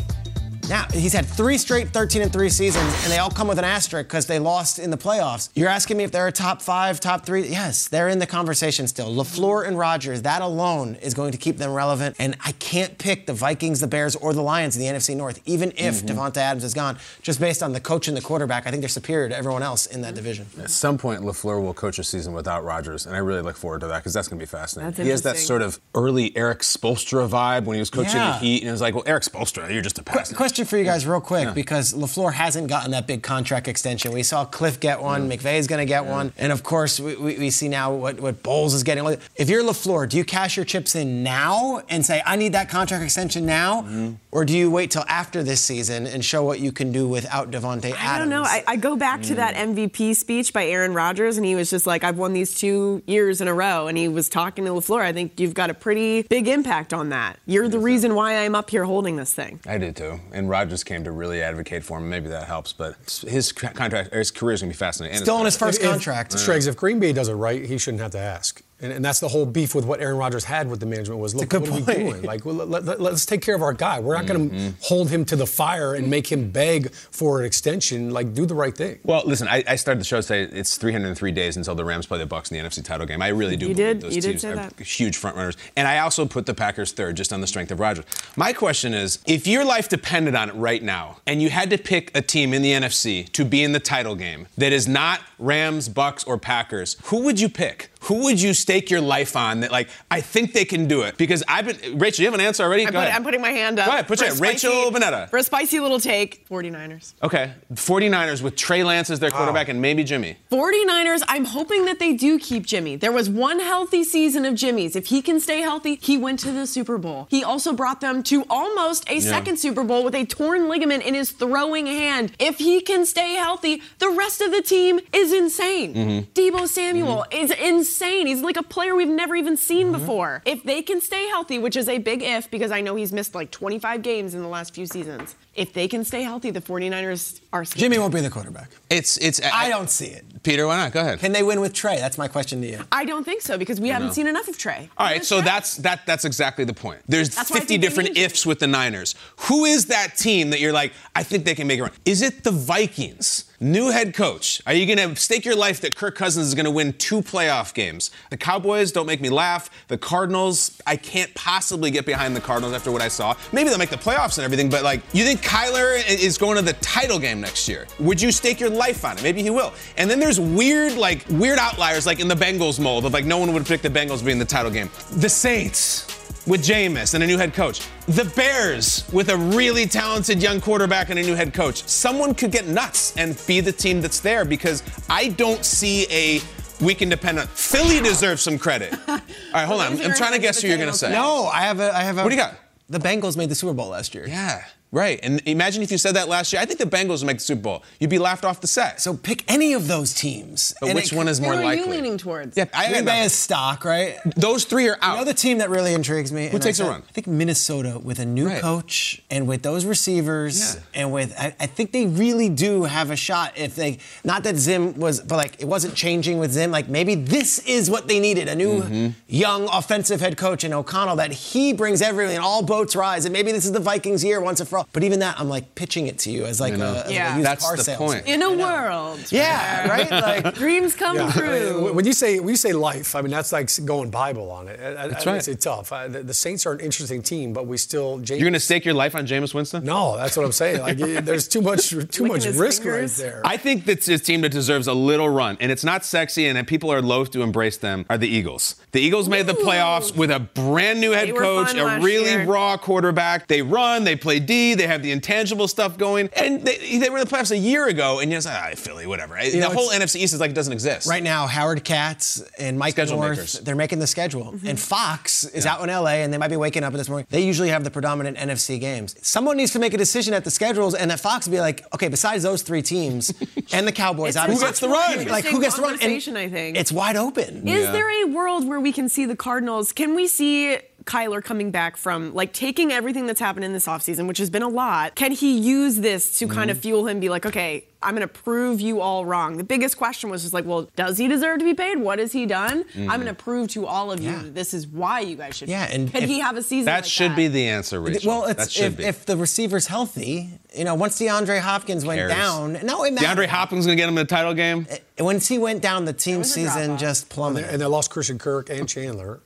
[0.70, 3.66] now he's had three straight 13 and 3 seasons, and they all come with an
[3.66, 5.50] asterisk because they lost in the playoffs.
[5.56, 7.48] You're asking me if they're a top five, top three?
[7.48, 9.14] Yes, they're in the conversation still.
[9.14, 12.16] LaFleur and Rodgers, that alone is going to keep them relevant.
[12.20, 15.42] And I can't pick the Vikings, the Bears, or the Lions in the NFC North,
[15.46, 16.18] even if mm-hmm.
[16.18, 18.68] Davante Adams is gone, just based on the coach and the quarterback.
[18.68, 20.16] I think they're superior to everyone else in that mm-hmm.
[20.16, 20.46] division.
[20.62, 23.82] At some point, LaFleur will coach a season without Rodgers, and I really look forward
[23.82, 24.92] to that because that's going to be fascinating.
[24.92, 28.34] That's he has that sort of early Erik Spoelstra vibe when he was coaching Yeah.
[28.34, 30.32] the Heat, and it was like, well, Erik Spoelstra, you're just a pass.
[30.34, 34.12] Question for you guys, real quick, because LaFleur hasn't gotten that big contract extension.
[34.12, 37.38] We saw Kliff get one, McVay's going to get one, and of course, we, we,
[37.38, 39.06] we see now what, what Bowles is getting.
[39.36, 42.70] If you're LaFleur, do you cash your chips in now and say, I need that
[42.70, 43.82] contract extension now?
[43.82, 44.14] Mm-hmm.
[44.32, 47.50] Or do you wait till after this season and show what you can do without
[47.50, 47.98] Davante Adams?
[48.02, 48.44] I don't know.
[48.44, 49.76] I, I go back to that Mm.
[49.76, 53.42] MVP speech by Aaron Rodgers, and he was just like, I've won these two years
[53.42, 53.88] in a row.
[53.88, 55.02] And he was talking to LaFleur.
[55.02, 57.40] I think you've got a pretty big impact on that.
[57.46, 59.60] You're the reason why I'm up here holding this thing.
[59.68, 62.10] I did too, and Rodgers came to really advocate for him.
[62.10, 62.96] Maybe that helps, but
[63.28, 65.16] his contract, or his career is going to be fascinating.
[65.18, 66.34] And Still on his first If- contract.
[66.34, 68.62] Striggs, if Green Bay does it right, he shouldn't have to ask.
[68.82, 71.36] And, and that's the whole beef with what Aaron Rodgers had with the management was,
[71.36, 72.22] look, good what are we doing?
[72.22, 74.00] Like, well, let, let, us take care of our guy.
[74.00, 74.70] We're not going to mm-hmm.
[74.82, 78.12] hold him to the fire and make him beg for an extension.
[78.12, 79.00] Like, do the right thing.
[79.04, 82.20] Well, listen, I, I started the show say it's 303 days until the Rams play
[82.20, 83.22] the Bucks in the NFC title game.
[83.22, 84.80] I really do You believe did- those you did teams say are that.
[84.80, 85.58] huge front runners.
[85.76, 88.06] And I also put the Packers third just on the strength of Rodgers.
[88.36, 91.78] My question is, if your life depended on it right now, and you had to
[91.78, 95.22] pick a team in the NFC to be in the title game that is not
[95.38, 97.90] Rams, Bucks, or Packers, who would you pick?
[98.04, 101.18] Who would you stake your life on that, like, I think they can do it?
[101.18, 102.86] Because I've been, Rachel, you have an answer already?
[102.88, 103.16] I'm, Go put- ahead.
[103.16, 103.88] I'm putting my hand up.
[103.88, 104.40] Go ahead, put your hand.
[104.40, 105.30] Rachel spicy- Bonnetta.
[105.30, 107.14] For a spicy little take, 49ers.
[107.22, 110.38] Okay, 49ers with Trey Lance as their quarterback and maybe Jimmy.
[110.50, 112.96] 49ers, I'm hoping that they do keep Jimmy.
[112.96, 114.96] There was one healthy season of Jimmy's.
[114.96, 117.28] If he can stay healthy, he went to the Super Bowl.
[117.30, 121.14] He also brought them to almost a second Super Bowl with a torn ligament in
[121.16, 122.32] his throwing hand.
[122.40, 125.94] If he can stay healthy, the rest of the team is insane.
[125.94, 126.32] Mm-hmm.
[126.34, 127.89] Deebo Samuel is insane.
[128.28, 130.00] He's like a player we've never even seen Mm-hmm.
[130.00, 130.42] before.
[130.46, 133.34] If they can stay healthy, which is a big if because I know he's missed
[133.34, 135.36] like 25 games in the last few seasons.
[135.56, 137.82] If they can stay healthy, the 49ers are scary.
[137.82, 138.70] Jimmy won't be the quarterback.
[138.90, 140.39] It's, it's, I don't see it.
[140.44, 140.92] Peter, why not?
[140.92, 141.20] Go ahead.
[141.20, 141.98] Can they win with Trey?
[141.98, 142.80] That's my question to you.
[142.92, 144.90] I don't think so because we haven't seen enough of Trey.
[144.98, 146.06] All right, so that's that.
[146.06, 147.02] That's exactly the point.
[147.08, 149.16] There's That's 50 different ifs with the Niners.
[149.42, 151.92] Who is that team that you're like, I think they can make it run?
[152.06, 153.46] Is it the Vikings?
[153.62, 154.62] New head coach.
[154.66, 157.22] Are you going to stake your life that Kirk Cousins is going to win two
[157.22, 158.10] playoff games?
[158.30, 159.70] The Cowboys don't make me laugh.
[159.90, 163.36] The Cardinals, I can't possibly get behind the Cardinals after what I saw.
[163.52, 166.62] Maybe they'll make the playoffs and everything, but like, you think Kyler is going to
[166.62, 167.86] the title game next year?
[168.00, 169.24] Would you stake your life on it?
[169.24, 169.74] Maybe he will.
[169.98, 173.38] And then there's weird, like, weird outliers, like in the Bengals mold of like, no
[173.38, 174.90] one would pick the Bengals being the title game.
[175.14, 176.06] The Saints
[176.46, 177.88] with Jameis and a new head coach.
[178.08, 181.88] The Bears with a really talented young quarterback and a new head coach.
[181.88, 186.42] Someone could get nuts and be the team that's there because I don't see a
[186.82, 187.48] we can depend on.
[187.48, 188.94] Philly deserves some credit.
[189.08, 189.20] All
[189.54, 189.94] right, hold on.
[189.94, 191.12] I'm, I'm trying to guess who you're going to say.
[191.12, 191.96] No, I have a.
[191.96, 192.24] I have a.
[192.24, 192.56] What do you got?
[192.88, 194.28] The Bengals made the Super Bowl last year.
[194.28, 194.64] Yeah.
[194.92, 195.20] Right.
[195.22, 196.60] And imagine if you said that last year.
[196.62, 197.84] I think the Bengals would make the Super Bowl.
[198.00, 199.00] You'd be laughed off the set.
[199.00, 200.74] So pick any of those teams.
[200.82, 201.62] But And which it- one is more likely?
[201.64, 201.96] Who are likely?
[201.98, 202.58] you leaning towards?
[202.58, 204.18] Yeah, I Green got Bay is stock, right?
[204.36, 205.18] Those three are You out.
[205.20, 206.48] know the team that really intrigues me?
[206.48, 207.04] Who takes a run?
[207.08, 208.62] I think Minnesota with a new Right.
[208.62, 210.82] coach and with those receivers Yeah.
[211.02, 214.56] and with I, I think they really do have a shot if they not that
[214.58, 216.72] Zim was but like it wasn't changing with Zim.
[216.72, 218.48] Like maybe this is what they needed.
[218.48, 219.08] A new Mm-hmm.
[219.28, 223.26] young offensive head coach in O'Connell that he brings everything and all boats rise.
[223.26, 224.90] And maybe this is the Vikings year once and for all.
[224.94, 226.94] But even that, I'm like pitching it to you as like, You know.
[226.94, 227.34] a, as Yeah.
[227.34, 228.10] a used That's car the salesman.
[228.24, 228.28] point.
[228.28, 229.32] In a world.
[229.32, 230.10] Yeah, right?
[230.12, 231.32] Like Dreams come Yeah.
[231.32, 231.94] true.
[231.94, 234.80] When you say when you say life, I mean that's like going Bible on it.
[234.80, 235.48] I- I- That's I right.
[235.48, 235.92] It's tough.
[235.92, 238.18] I, the, the Saints are an interesting team, but we still.
[238.20, 239.84] James, You're going to stake your life on Jameis Winston?
[239.84, 240.82] No, that's what I'm saying.
[240.82, 243.20] Like y- there's too much too much risk fingers.
[243.20, 243.42] right there.
[243.46, 246.68] I think that's a team that deserves a little run, and it's not sexy, and
[246.68, 248.06] people are loath to embrace them.
[248.10, 248.76] Are the Eagles?
[248.92, 252.46] The Eagles made the playoffs with a brand new head coach, a really year.
[252.46, 253.48] raw quarterback.
[253.48, 257.18] They run, they play D, they have the intangible stuff going, and they, they were
[257.18, 259.36] in the playoffs a year ago, and you're just like, ah, Philly, whatever.
[259.36, 261.08] the know, whole NFC East is like it doesn't exist.
[261.08, 263.54] Right now, Howard Katz and Mike Schedule North, makers.
[263.60, 264.52] they're making the schedule.
[264.54, 264.68] Mm-hmm.
[264.68, 267.28] And Fox is out in LA, and they might be waking up this morning.
[267.30, 269.16] They usually have the predominant NFC games.
[269.26, 272.08] Someone needs to make a decision at the schedules, and that Fox be like, okay,
[272.08, 273.34] besides those three teams
[273.74, 275.28] and the Cowboys, obviously, much Who gets the run?
[275.28, 275.98] Like who gets the run?
[276.02, 276.78] And I think.
[276.78, 277.68] it's wide open.
[277.68, 277.92] Is Yeah.
[277.92, 279.92] there a world where we can see the Cardinals?
[279.94, 284.28] Can we see Kyler coming back from like taking everything that's happened in this offseason,
[284.28, 285.16] which has been a lot?
[285.16, 286.82] Can he use this to kind of Mm-hmm.
[286.82, 289.58] fuel him, be like, okay, I'm going to prove you all wrong?
[289.58, 291.98] The biggest question was just like, well, does he deserve to be paid?
[292.00, 292.86] What has he done?
[292.96, 294.38] I'm going to prove to all of you Mm-hmm.
[294.38, 294.44] Yeah.
[294.44, 295.68] that this is why you guys should.
[295.70, 296.86] Yeah, and can he have a season?
[296.86, 297.38] That like should that?
[297.38, 298.28] be the answer, Rachel.
[298.42, 299.04] Well, it's should if, be.
[299.06, 303.50] if the receiver's healthy, you know, once DeAndre Hopkins went down, no, it DeAndre mattered.
[303.50, 304.86] Hopkins going to get him in the title game?
[305.18, 307.00] Once he went down, the team season drop-off.
[307.00, 307.70] just plummeted.
[307.72, 309.42] and they lost Christian Kirk and Chandler.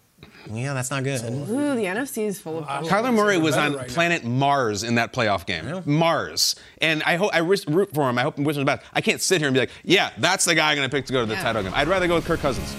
[0.51, 1.21] Yeah, that's not good.
[1.23, 2.65] Ooh, the NFC is full of.
[2.85, 3.93] Kyler Murray was on right now.
[3.93, 5.81] planet Mars in that playoff game.
[5.85, 6.55] Mars.
[6.79, 8.17] And I hope I root for him.
[8.17, 8.83] I hope and wish him the best.
[8.93, 11.05] I can't sit here and be like, yeah, that's the guy I'm going to pick
[11.07, 11.43] to go to the Yeah.
[11.43, 11.73] title game.
[11.75, 12.75] I'd rather go with Kirk Cousins.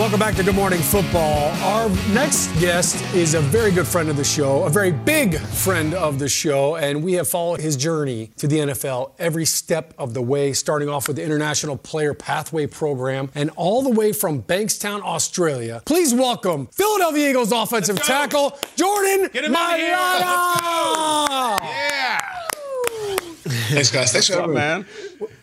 [0.00, 1.50] Welcome back to Good Morning Football.
[1.62, 5.92] Our next guest is a very good friend of the show, a very big friend
[5.92, 10.14] of the show, and we have followed his journey to the NFL every step of
[10.14, 14.42] the way, starting off with the International Player Pathway Program and all the way from
[14.42, 15.82] Bankstown, Australia.
[15.84, 19.92] Please welcome Philadelphia Eagles offensive tackle, Jordan Get him out of here.
[19.92, 21.58] Let's Mailata.
[21.60, 22.20] Yeah.
[23.68, 24.12] Thanks, guys.
[24.12, 24.54] Thanks for What's up, having me.
[24.54, 24.86] man?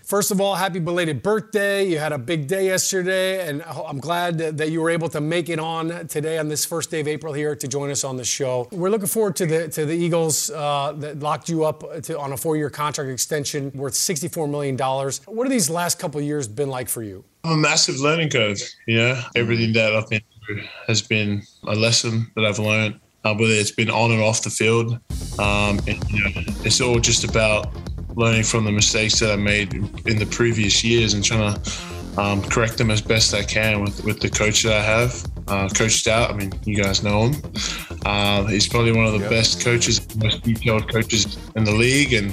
[0.07, 1.85] First of all, happy belated birthday.
[1.85, 5.49] You had a big day yesterday, and I'm glad that you were able to make
[5.49, 8.23] it on today on this first day of April here to join us on the
[8.23, 8.69] show.
[8.71, 12.31] We're looking forward to the to the Eagles uh, that locked you up to, on
[12.31, 14.77] a four-year contract extension worth $64 million.
[14.77, 17.25] What have these last couple years been like for you?
[17.43, 18.61] I'm a massive learning curve.
[18.85, 22.97] You know, everything that I've been through has been a lesson that I've learned.
[23.25, 24.93] Uh, whether it's been on and off the field,
[25.37, 26.31] um, and, you know,
[26.63, 27.75] it's all just about
[28.17, 31.71] learning from the mistakes that I made in the previous years and trying to
[32.17, 35.23] um, correct them as best I can with, with the coach that I have.
[35.47, 37.41] Uh, coach Stout, I mean, you guys know him.
[38.05, 42.13] Um, he's probably one of the best coaches, most detailed coaches in the league.
[42.13, 42.31] And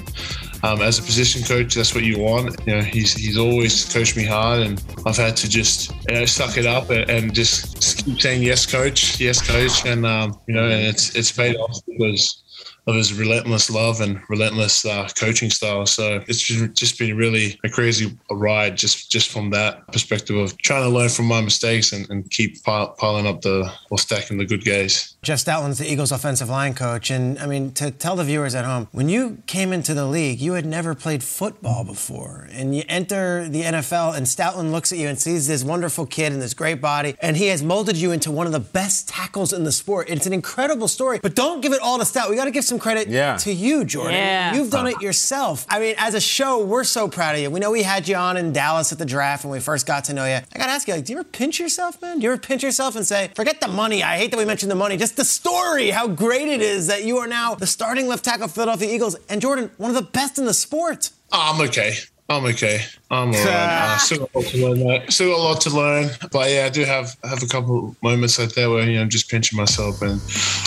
[0.62, 2.58] um, as a position coach, that's what you want.
[2.66, 6.24] You know, he's he's always coached me hard, and I've had to just you know
[6.24, 10.40] suck it up and, and just, just keep saying yes, coach, yes, coach, and um,
[10.48, 12.43] you know, and it's it's paid off because
[12.86, 15.86] of his relentless love and relentless uh, coaching style.
[15.86, 20.82] So it's just been really a crazy ride just just from that perspective of trying
[20.82, 24.64] to learn from my mistakes and, and keep piling up the or stacking the good
[24.64, 25.16] guys.
[25.22, 27.10] Jeff Stoutland's the Eagles offensive line coach.
[27.10, 30.40] And I mean, to tell the viewers at home, when you came into the league,
[30.40, 32.48] you had never played football before.
[32.52, 36.32] And you enter the NFL, and Stoutland looks at you and sees this wonderful kid
[36.32, 37.16] and this great body.
[37.20, 40.08] And he has molded you into one of the best tackles in the sport.
[40.10, 41.20] It's an incredible story.
[41.22, 42.28] But don't give it all to Stout.
[42.28, 43.36] We got to give some credit Yeah.
[43.38, 44.14] to you, Jordan.
[44.14, 44.54] Yeah.
[44.54, 45.66] You've done it yourself.
[45.68, 47.50] I mean, as a show, we're so proud of you.
[47.50, 50.04] We know we had you on in Dallas at the draft when we first got
[50.04, 50.34] to know you.
[50.54, 52.18] I got to ask you, like, do you ever pinch yourself, man?
[52.18, 54.02] Do you ever pinch yourself and say, forget the money?
[54.02, 54.96] I hate that we mentioned the money.
[54.96, 58.48] Just the story, how great it is that you are now the starting left tackle
[58.48, 59.16] for Philadelphia Eagles.
[59.28, 61.10] And Jordan, one of the best in the sport.
[61.32, 61.94] Oh, I'm okay.
[62.28, 62.80] I'm okay.
[63.10, 63.46] I'm all right.
[63.46, 64.86] Uh, still got a lot to learn.
[64.86, 65.12] Mate.
[65.12, 66.10] Still got a lot to learn.
[66.32, 69.10] But yeah, I do have have a couple moments like that where you know I'm
[69.10, 70.20] just pinching myself, and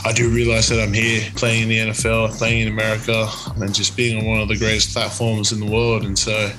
[0.06, 3.98] I do realize that I'm here playing in the NFL, playing in America, and just
[3.98, 6.04] being on one of the greatest platforms in the world.
[6.04, 6.52] And so,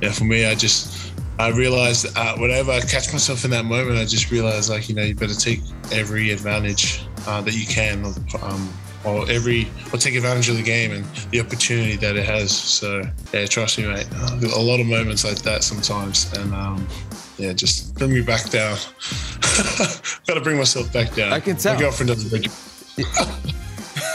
[0.00, 3.98] yeah, for me, I just I realized uh, whenever I catch myself in that moment,
[3.98, 5.60] I just realize like you know you better take
[5.92, 8.06] every advantage uh, that you can.
[8.42, 8.72] Um,
[9.04, 12.56] or every, or take advantage of the game and the opportunity that it has.
[12.56, 14.06] So yeah, trust me, mate.
[14.54, 16.86] A lot of moments like that sometimes, and um,
[17.38, 18.76] yeah, just bring me back down.
[20.26, 21.32] Got to bring myself back down.
[21.32, 21.74] I can tell.
[21.74, 22.48] My girlfriend doesn't.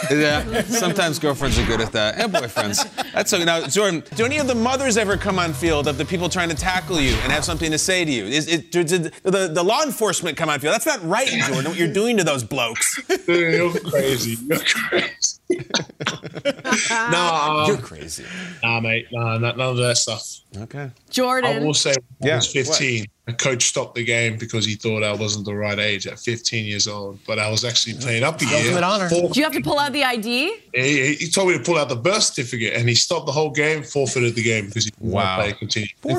[0.08, 3.12] Bring Yeah, sometimes girlfriends are good at that, and boyfriends.
[3.14, 3.46] That's okay.
[3.46, 6.50] Now, Jordan, do any of the mothers ever come on field of the people trying
[6.50, 8.26] to tackle you and have something to say to you?
[8.26, 10.74] Is it did the, the law enforcement come on field?
[10.74, 11.66] That's not right, Jordan.
[11.66, 13.00] What you're doing to those blokes?
[13.28, 14.38] You're crazy.
[14.48, 15.40] You're crazy.
[16.90, 18.26] no, um, You're crazy.
[18.64, 19.08] Nah, mate.
[19.12, 20.40] Nah, none of that stuff.
[20.58, 20.92] Okay.
[21.10, 21.52] Jordan.
[21.52, 24.76] I will say, when Yeah, I was 15, a coach stopped the game because he
[24.76, 27.18] thought I wasn't the right age at 15 years old.
[27.26, 28.84] But I was actually playing up a year.
[28.84, 29.10] Honor.
[29.10, 30.56] Four- Do you have to pull out the ID?
[30.74, 33.50] He, he told me to pull out the birth certificate, and he stopped the whole
[33.50, 35.38] game, forfeited the game because he didn't Wow.
[35.38, 35.88] to play continue.
[36.04, 36.16] It is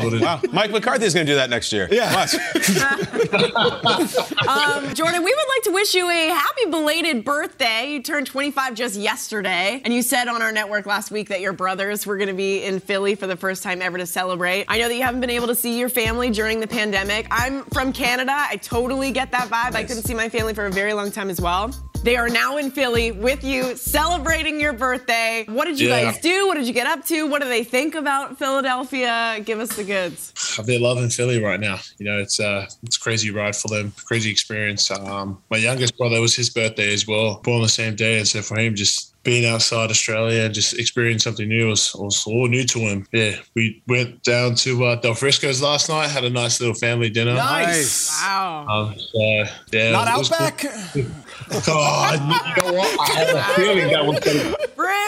[0.00, 0.20] Incredible.
[0.20, 0.40] Wow.
[0.52, 1.88] Mike McCarthy is going to do that next year.
[1.90, 2.14] Yeah.
[2.14, 2.34] Watch.
[4.50, 7.92] Um, Jordan, we would like to wish you a happy belated birthday.
[7.92, 11.52] You turned 25 just yesterday, and you said on our network last week that your
[11.52, 14.64] brothers were going to be in Philly for the first time ever to celebrate.
[14.68, 17.26] I know that you haven't been able to see your family during the pandemic.
[17.30, 18.32] I'm from Canada.
[18.34, 19.76] I totally get that vibe.
[19.76, 21.72] I couldn't see my family for a very long time as well.
[22.02, 25.44] They are now in Philly with you, celebrating your birthday.
[25.46, 26.04] What did you Yeah.
[26.12, 26.46] guys do?
[26.46, 27.26] What did you get up to?
[27.26, 29.38] What do they think about Philadelphia?
[29.44, 30.32] Give us the goods.
[30.64, 31.78] They're loving Philly right now.
[31.98, 34.90] You know, it's uh, it's a crazy ride for them, crazy experience.
[34.90, 38.40] Um, my youngest brother was his birthday as well, born the same day, and so
[38.40, 42.64] for him, just being outside Australia and just experiencing something new was, was all new
[42.64, 43.06] to him.
[43.12, 47.10] Yeah, we went down to uh, Del Frisco's last night, had a nice little family
[47.10, 47.34] dinner.
[47.34, 48.10] Nice.
[48.20, 48.66] Wow.
[48.68, 50.36] Um, so, yeah, Not it was cool.
[50.40, 51.64] Outback.
[51.64, 53.00] God, you know what?
[53.08, 54.56] I had a feeling that was going to.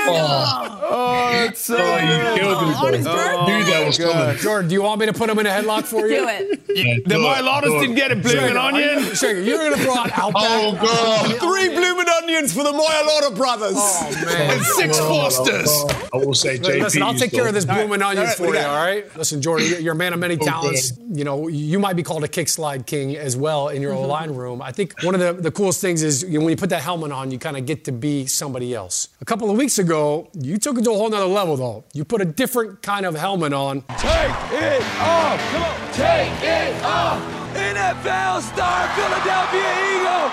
[0.04, 3.58] Oh, it's so Oh, you killed me, On his birthday.
[3.58, 4.36] Knew that was coming.
[4.38, 6.18] Jordan, do you want me to put him in a headlock for you?
[6.18, 6.60] Do it.
[6.74, 7.80] Yeah, The do it, Mylotis do it.
[7.80, 9.14] didn't get a blooming onion.
[9.14, 10.42] Shaker, you're going to throw out Outback.
[10.44, 11.38] Oh, God.
[11.38, 13.74] Three blooming onions for the Mailata brothers.
[13.76, 14.50] Oh, Oh, man.
[14.56, 15.70] And six Fosters.
[16.12, 16.82] I will say, JP.
[16.82, 19.16] Listen, I'll take care of this blooming onions All right, for you, all right?
[19.16, 20.92] Listen, Jordan, you're- you're a man of many talents.
[21.12, 24.10] You know, you might be called a kick slide king as well in your mm-hmm.
[24.10, 24.62] line room.
[24.62, 26.82] I think one of the, the coolest things is you know, when you put that
[26.82, 29.08] helmet on, you kind of get to be somebody else.
[29.20, 31.84] A couple of weeks ago, you took it to a whole nother level, though.
[31.92, 33.82] You put a different kind of helmet on.
[33.98, 34.12] Take
[34.52, 35.40] it off.
[35.52, 35.92] Come on.
[35.92, 37.42] Take it off.
[37.54, 40.30] NFL star Philadelphia Eagle,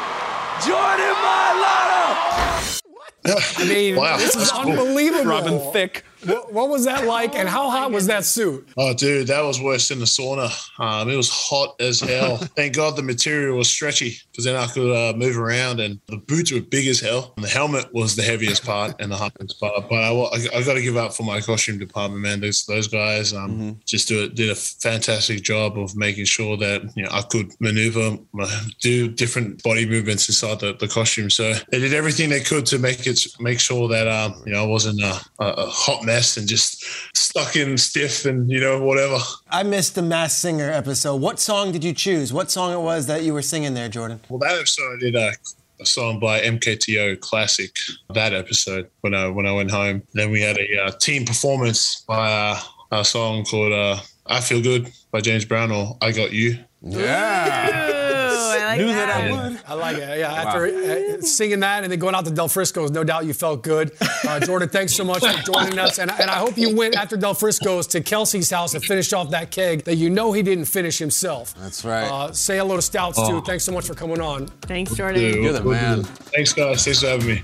[0.65, 2.79] Jordan Mailata.
[3.25, 4.71] I mean, Wow, this is cool.
[4.71, 5.25] unbelievable.
[5.25, 6.03] Robin Thicke.
[6.25, 8.67] What, what was that like, and how hot was that suit?
[8.77, 10.51] Oh, dude, that was worse than the sauna.
[10.79, 12.37] Um, it was hot as hell.
[12.55, 15.79] Thank God the material was stretchy because then I could uh, move around.
[15.79, 17.33] And the boots were big as hell.
[17.37, 19.89] And the helmet was the heaviest part and the hardest part.
[19.89, 22.41] But I, I, I got to give up for my costume department, man.
[22.41, 27.03] Those those guys um, just do, did a fantastic job of making sure that you
[27.03, 31.29] know I could maneuver, uh, do different body movements inside the, the costume.
[31.29, 34.63] So they did everything they could to make it make sure that um, you know
[34.63, 36.83] I wasn't a, a, a hot mess and just
[37.15, 39.17] stuck in stiff and you know whatever.
[39.49, 41.17] I missed the Masked Singer episode.
[41.17, 42.33] What song did you choose?
[42.33, 44.19] What song it was that you were singing there, Jordan?
[44.29, 45.31] Well, that episode I did a,
[45.79, 47.71] a song by MKTO Classic.
[48.13, 50.01] That episode when I when I went home.
[50.13, 52.59] Then we had a uh, team performance by uh,
[52.91, 58.28] a song called uh, "I Feel Good" by James Brown or "I Got You." Yeah.
[58.39, 59.59] Ooh, I like Knew that I would.
[59.67, 60.19] I like it.
[60.19, 63.33] Yeah, after uh, singing that and then going out to Del Frisco's, no doubt you
[63.33, 63.91] felt good.
[64.27, 65.99] Uh, Jordan, thanks so much for joining us.
[65.99, 69.29] And, and I hope you went after Del Frisco's to Kelce's house and finished off
[69.31, 71.53] that keg that you know he didn't finish himself.
[71.55, 72.05] That's right.
[72.05, 73.41] Uh, say hello to Stouts, too.
[73.41, 74.47] Thanks so much for coming on.
[74.63, 75.21] Thanks, Jordan.
[75.21, 76.03] Yeah, You're the we'll man.
[76.03, 76.83] Thanks, guys.
[76.83, 77.41] Thanks for having me.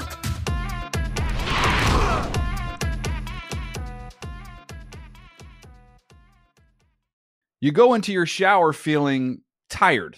[7.62, 10.18] You go into your shower feeling tired,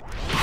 [0.00, 0.37] Hi,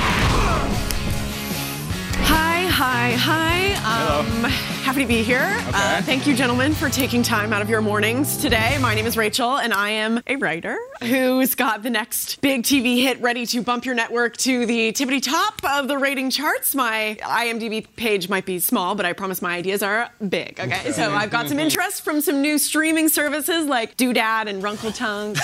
[3.12, 4.18] hi, hi.
[4.18, 4.44] Um,
[4.86, 5.46] happy to be here.
[5.46, 8.80] Uh, thank you, gentlemen, for taking time out of your mornings today.
[8.80, 13.04] My name is Rachel, and I am a writer who's got the next big TV
[13.04, 16.74] hit ready to bump your network to the tippity top of the rating charts.
[16.74, 20.60] My IMDb page might be small, but I promise my ideas are big.
[20.60, 24.92] Okay, so I've got some interest from some new streaming services like Doodad and Runkle
[24.94, 25.36] Tongue.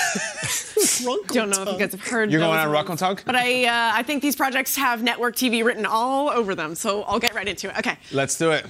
[1.27, 2.31] Don't know if you guys have heard.
[2.31, 3.23] You're going on Talk?
[3.23, 7.03] But I, uh, I think these projects have network TV written all over them, so
[7.03, 7.77] I'll get right it.
[7.77, 7.97] Okay.
[8.11, 8.65] Let's do it.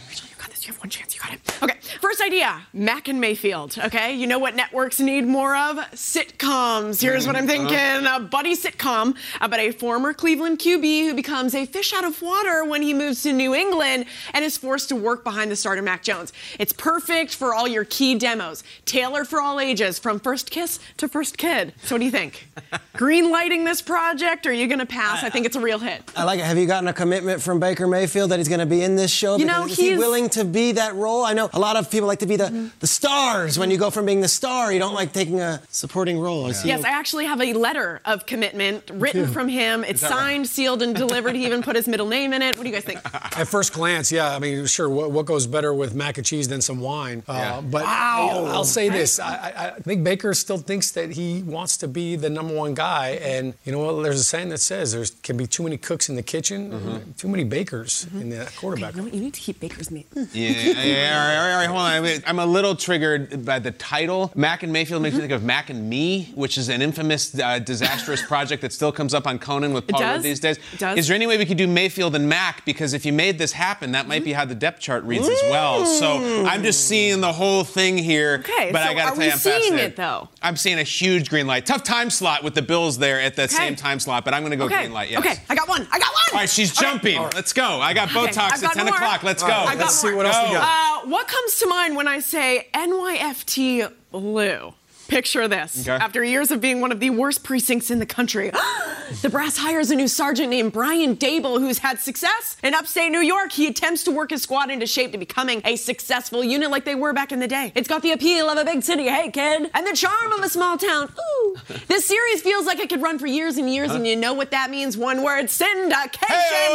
[0.66, 0.74] You.
[0.74, 1.16] Have one chance.
[1.16, 1.64] You got it.
[1.64, 1.78] Okay.
[2.00, 3.78] First idea: Mac and Mayfield.
[3.78, 4.14] Okay.
[4.14, 5.78] You know what networks need more of?
[5.94, 7.02] Sitcoms.
[7.02, 7.68] Here's what I'm mm-hmm.
[7.68, 12.22] thinking: a buddy sitcom about a former Cleveland QB who becomes a fish out of
[12.22, 15.82] water when he moves to New England and is forced to work behind the starter
[15.82, 16.34] Mac Jones.
[16.60, 18.64] It's perfect for all your key demos.
[18.86, 21.74] Tailored for all ages, from first kiss to first kid.
[21.84, 22.48] So what do you think?
[22.94, 25.24] Green lighting this project, or are you gonna pass?
[25.24, 26.04] I think it's a real hit.
[26.16, 26.46] I like it.
[26.46, 29.12] Have you gotten a commitment from Baker Mayfield that he's going to be in this
[29.12, 29.38] show?
[29.38, 31.24] You know, is he he's- willing to be that role?
[31.24, 32.68] I know a lot of people like to be the, Mm-hmm.
[32.80, 33.58] the stars.
[33.58, 36.46] When you go from being the star, you don't like taking a supporting role.
[36.46, 39.84] I Yes, I actually have a letter of commitment written from him.
[39.84, 41.36] It's signed, sealed, and delivered.
[41.36, 42.58] He even put his middle name in it.
[42.58, 43.00] What do you guys think?
[43.40, 44.36] At first glance, yeah.
[44.36, 44.90] I mean, sure.
[44.90, 47.24] What, what goes better with mac and cheese than some wine?
[47.28, 48.46] Uh, But Wow.
[48.52, 52.16] I'll say this: I, I, I think Baker still thinks that he wants to be
[52.16, 53.20] the number one guy.
[53.22, 54.02] And you know what?
[54.04, 57.28] There's a saying that says there can be too many cooks in the kitchen, too
[57.28, 58.96] many bakers in the quarterback.
[58.96, 60.06] You need to keep Baker's name.
[60.42, 62.04] Yeah, yeah, all right, all right, all right, hold on.
[62.04, 64.32] Wait, I'm a little triggered by the title.
[64.36, 67.60] Mac and Mayfield makes me think of Mac and Me, which is an infamous, uh,
[67.60, 70.58] disastrous project that still comes up on Conan with Paul Rudd these days.
[70.74, 70.98] It does.
[70.98, 72.66] Is there any way we could do Mayfield and Mac?
[72.66, 75.42] Because if you made this happen, that might be how the depth chart reads as
[75.50, 75.86] well.
[75.86, 78.40] So I'm just seeing the whole thing here.
[78.44, 79.92] Okay, but so I gotta are tell we you, I'm seeing fascinated.
[79.92, 80.30] it, though?
[80.42, 81.66] I'm seeing a huge green light.
[81.66, 83.54] Tough time slot with the Bills there at the Okay.
[83.56, 84.78] same time slot, but I'm gonna go Okay.
[84.78, 85.10] green light.
[85.12, 85.20] Yes.
[85.20, 85.88] Okay, I got one.
[85.92, 86.22] I got one.
[86.34, 86.86] All right, she's Okay.
[86.90, 87.22] jumping.
[87.36, 87.82] Let's go.
[87.82, 88.96] I got Botox I've got at 10 more.
[88.96, 89.24] o'clock.
[89.24, 89.56] Let's All go.
[89.56, 91.04] right, I got let's see what else we got.
[91.06, 94.74] Uh, what comes to mind when I say NYFT Blue?
[95.08, 95.82] Picture this.
[95.82, 95.92] Okay.
[95.92, 98.50] After years of being one of the worst precincts in the country,
[99.22, 103.20] the brass hires a new sergeant named Brian Daboll who's had success in upstate New
[103.20, 103.52] York.
[103.52, 106.96] He attempts to work his squad into shape to becoming a successful unit like they
[106.96, 107.74] were back in the day.
[107.76, 110.50] It's got the appeal of a big city, hey kid, and the charm of a
[110.50, 111.12] small town.
[111.12, 111.58] Ooh.
[111.90, 114.52] This series feels like it could run for years and years, and you know what
[114.52, 114.96] that means?
[114.96, 116.72] One word: syndication.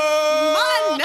[0.53, 1.05] Money.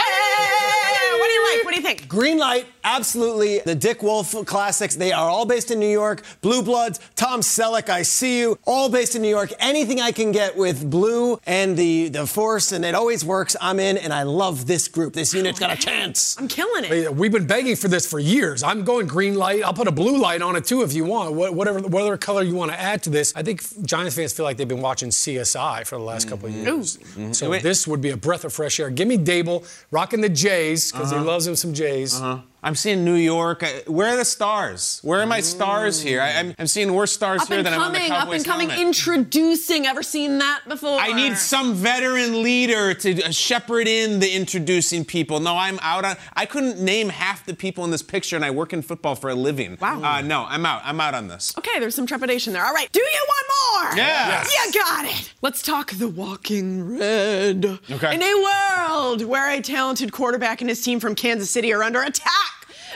[1.15, 1.65] What do you like?
[1.65, 2.07] What do you think?
[2.07, 3.59] Green light, absolutely.
[3.59, 6.23] The Dick Wolf classics, they are all based in New York.
[6.41, 9.51] Blue Bloods, Tom Selleck, I See You, all based in New York.
[9.59, 13.79] Anything I can get with Blue and the, the Force, and it always works, I'm
[13.79, 15.13] in, and I love this group.
[15.13, 16.37] This unit's got a chance.
[16.39, 17.15] I'm killing it.
[17.15, 18.63] We've been begging for this for years.
[18.63, 19.63] I'm going green light.
[19.63, 21.33] I'll put a blue light on it too if you want.
[21.33, 23.33] Whatever, whatever color you want to add to this.
[23.35, 26.53] I think Giants fans feel like they've been watching CSI for the last couple of
[26.53, 26.65] mm-hmm.
[26.65, 27.37] years.
[27.37, 28.89] So this would be a breath of fresh air.
[28.89, 31.25] Give me Daboll rocking the Jays because he uh-huh.
[31.25, 32.19] loves him some Jays.
[32.19, 32.41] Uh-huh.
[32.63, 33.63] I'm seeing New York.
[33.87, 34.99] Where are the stars?
[35.01, 36.21] Where are my stars here?
[36.21, 38.11] I, am I'm seeing worse stars Up here and than I'm on the house.
[38.11, 38.87] Up and coming, up and coming, helmet.
[38.87, 39.87] introducing.
[39.87, 40.99] Ever seen that before?
[40.99, 45.39] I need some veteran leader to uh, shepherd in the introducing people.
[45.39, 46.17] No, I'm out on.
[46.33, 49.31] I couldn't name half the people in this picture, and I work in football for
[49.31, 49.79] a living.
[49.81, 50.03] Wow.
[50.03, 50.83] Uh, no, I'm out.
[50.85, 51.57] I'm out on this.
[51.57, 52.63] Okay, there's some trepidation there.
[52.63, 53.97] All right, do you want more?
[53.97, 54.43] Yeah.
[54.43, 55.33] You got it.
[55.41, 57.79] Let's talk The Walking Red.
[57.89, 58.13] Okay.
[58.13, 62.03] In a world where a talented quarterback and his team from Kansas City are under
[62.03, 62.50] attack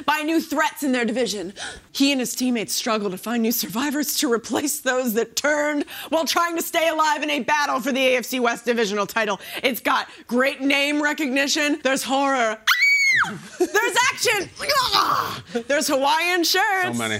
[0.05, 1.53] by new threats in their division,
[1.91, 6.25] he and his teammates struggle to find new survivors to replace those that turned while
[6.25, 9.39] trying to stay alive in a battle for the AFC West divisional title.
[9.63, 11.79] It's got great name recognition.
[11.83, 12.57] There's horror.
[13.59, 15.63] There's action.
[15.67, 16.83] There's Hawaiian shirts.
[16.83, 17.17] So many.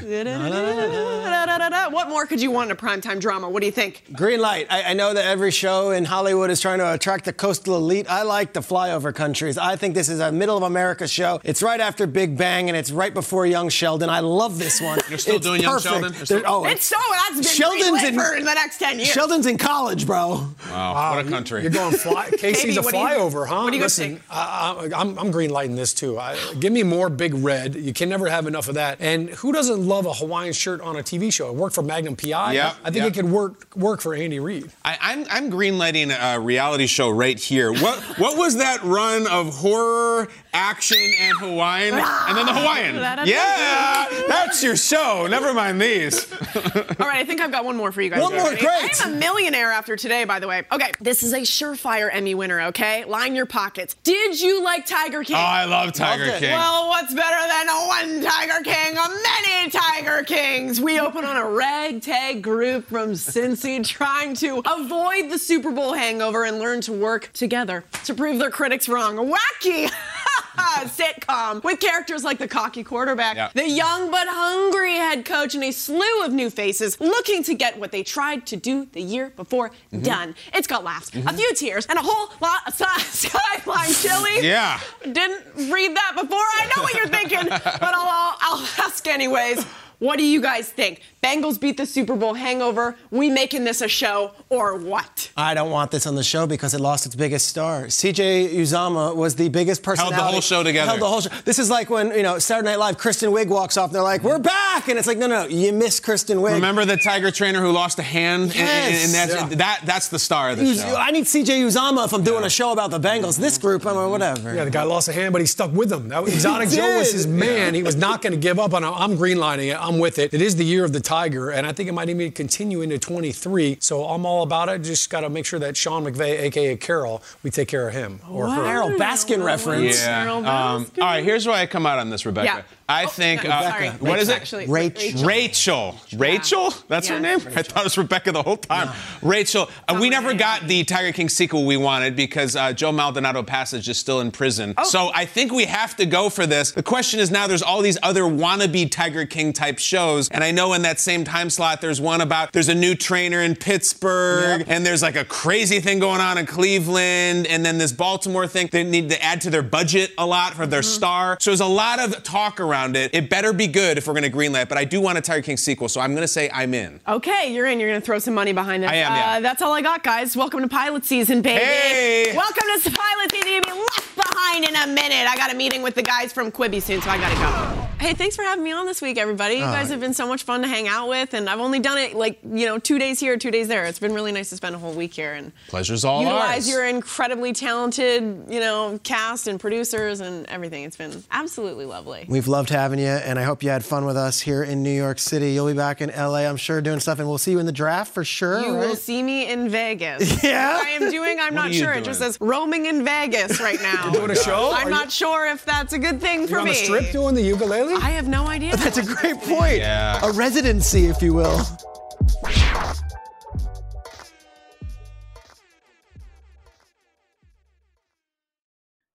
[1.93, 3.49] What more could you want in a primetime drama?
[3.49, 4.03] What do you think?
[4.13, 4.67] Green light.
[4.69, 8.07] I, I know that every show in Hollywood is trying to attract the coastal elite.
[8.09, 9.57] I like the flyover countries.
[9.57, 11.39] I think this is a middle of America show.
[11.43, 14.09] It's right after Big Bang and it's right before Young Sheldon.
[14.09, 14.99] I love this one.
[15.09, 15.79] You're still It's doing Young.
[15.79, 16.13] Sheldon?
[16.25, 19.09] Still- oh, It's so that's been Sheldon's in- for the next ten years.
[19.09, 20.47] Sheldon's in college, bro.
[20.69, 21.61] Wow, what a country.
[21.61, 22.29] You're going fly.
[22.31, 23.61] Casey's Katie, a do you- flyover, huh?
[23.63, 24.21] what do you Listen, think?
[24.29, 26.17] I, I'm green lighting this this too.
[26.17, 27.75] I, give me more Big Red.
[27.75, 28.97] You can never have enough of that.
[28.99, 31.49] And who doesn't love a Hawaiian shirt on a TV show?
[31.49, 32.53] It worked for Magnum PI.
[32.53, 33.05] Yeah, I think yeah.
[33.07, 34.71] it could work work for Andy Reid.
[34.83, 37.71] I, I'm I'm greenlighting a reality show right here.
[37.71, 43.27] What what was that run of horror, action, and Hawaiian, and then the ah, Hawaiian?
[43.27, 45.27] Yeah, that's your show.
[45.29, 46.31] Never mind these.
[46.55, 48.21] All right, I think I've got one more for you guys.
[48.21, 48.61] One more, Ready?
[48.61, 49.01] great.
[49.01, 50.63] I am a millionaire after today, by the way.
[50.71, 53.03] Okay, this is a surefire Emmy winner, okay?
[53.05, 53.95] Line your pockets.
[54.03, 55.35] Did you like Tiger King?
[55.35, 56.39] Oh, I love Tiger Loved it.
[56.39, 56.51] King.
[56.51, 60.79] Well, what's better than a one Tiger King, a many Tiger Kings?
[60.79, 66.45] We open on a ragtag group from Cincy trying to avoid the Super Bowl hangover
[66.45, 69.15] and learn to work together to prove their critics wrong.
[69.17, 69.91] Wacky
[70.85, 73.49] sitcom with characters like the cocky quarterback, Yeah.
[73.53, 77.77] the young but hungry head coach, and a slew of new faces looking to get
[77.79, 80.01] what they tried to do the year before Mm-hmm.
[80.03, 80.35] done.
[80.53, 84.45] It's got laughs, a few tears, and a whole lot of si- skyline chili.
[84.47, 84.79] Yeah.
[85.03, 86.37] Didn't read that before.
[86.39, 89.65] I know what you're thinking, but I'll, I'll ask anyways.
[89.99, 91.01] What do you guys think?
[91.23, 92.95] Bengals beat the Super Bowl hangover.
[93.11, 95.31] We making this a show or what?
[95.37, 97.85] I don't want this on the show because it lost its biggest star.
[97.85, 100.15] CJ Uzomah was the biggest personality.
[100.15, 100.89] Held the whole show together.
[100.89, 101.29] Held the whole show.
[101.45, 104.03] This is like when, you know, Saturday Night Live, Kristen Wiig walks off and they're
[104.03, 104.87] like, we're back!
[104.89, 106.53] And it's like, no, no, you miss Kristen Wiig.
[106.53, 108.51] Remember the Tiger trainer who lost a hand?
[108.55, 109.05] And- And, Yes.
[109.05, 109.57] and that's, Yeah.
[109.57, 110.95] that, that's the star of the Uz- show.
[110.95, 113.37] I need CJ Uzomah if I'm doing a show about the Bengals.
[113.39, 114.53] This group, I'm or whatever.
[114.53, 116.09] Yeah, the guy lost a hand, but he stuck with them.
[116.09, 117.73] That, Exotic Joe was his man.
[117.73, 118.87] He was not going to give up on it.
[118.87, 119.77] I'm greenlining it.
[119.85, 120.33] I'm with it.
[120.33, 122.97] It is the year of the Tiger, and I think it might even continue into
[122.97, 123.77] 23.
[123.79, 124.81] So I'm all about it.
[124.81, 128.19] Just got to make sure that Sean McVay, aka Carol, we take care of him
[128.27, 128.63] or her.
[128.63, 130.01] Carole Baskin reference.
[130.03, 130.31] Yeah.
[130.33, 132.45] Um, all right, here's where I come out on this, Rebecca.
[132.45, 132.61] Yeah.
[132.87, 133.43] I think.
[133.43, 133.89] no, uh, sorry.
[133.89, 134.35] What is it?
[134.35, 135.25] Actually, Rachel.
[135.25, 135.95] Rachel.
[136.15, 136.73] Rachel?
[136.87, 137.37] That's her Yeah.
[137.37, 137.39] name?
[137.55, 138.89] I thought it was Rebecca the whole time.
[139.23, 139.69] Rachel.
[139.87, 143.89] Uh, we never got the Tiger King sequel we wanted because uh, Joe Maldonado Passage
[143.89, 144.75] is still in prison.
[144.77, 144.83] Oh.
[144.83, 146.71] So I think we have to go for this.
[146.73, 150.29] The question is now there's all these other wannabe Tiger King type shows.
[150.29, 153.41] And I know in that same time slot there's one about there's a new trainer
[153.41, 157.91] in Pittsburgh and there's like a crazy thing going on in Cleveland and then this
[157.91, 158.69] Baltimore thing.
[158.71, 161.37] They need to add to their budget a lot for their star.
[161.41, 163.13] So there's a lot of talk around it.
[163.13, 165.41] It better be good if we're going to greenlight, but I do want a Tiger
[165.41, 166.99] King sequel, so I'm going to say I'm in.
[167.07, 167.79] Okay, you're in.
[167.79, 168.91] You're going to throw some money behind this.
[168.91, 169.37] I am, yeah.
[169.37, 170.35] Uh, that's all I got, guys.
[170.35, 171.63] Welcome to pilot season, baby.
[171.63, 172.33] Hey!
[172.35, 173.51] Welcome to pilot season.
[173.51, 175.27] You'll be left behind in a minute.
[175.27, 177.84] I got a meeting with the guys from Quibi soon, so I got to go.
[177.99, 179.55] Hey, thanks for having me on this week, everybody.
[179.55, 181.79] You Uh, guys have been so much fun to hang out with, and I've only
[181.79, 183.85] done it like, you know, two days here, two days there.
[183.85, 186.69] It's been really nice to spend a whole week here and Pleasure's all utilize ours.
[186.69, 190.83] your incredibly talented, you know, cast and producers and everything.
[190.83, 192.25] It's been absolutely lovely.
[192.27, 194.91] We've loved having you, and I hope you had fun with us here in New
[194.95, 195.53] York City.
[195.53, 197.71] You'll be back in LA, I'm sure, doing stuff, and we'll see you in the
[197.71, 198.59] draft for sure.
[198.59, 198.87] You right?
[198.89, 200.43] will see me in Vegas.
[200.43, 200.75] Yeah?
[200.75, 201.93] What I am doing, I'm What not are you sure.
[201.93, 204.11] It just says roaming in Vegas right now.
[204.11, 204.71] You're doing a show?
[204.75, 206.71] I'm Are not sure if that's a good thing for You're on me.
[206.71, 207.84] the strip doing the ukulele?
[207.93, 208.75] I have no idea.
[208.77, 209.77] That's a great point.
[209.77, 210.19] Yeah.
[210.23, 211.61] A residency, if you will.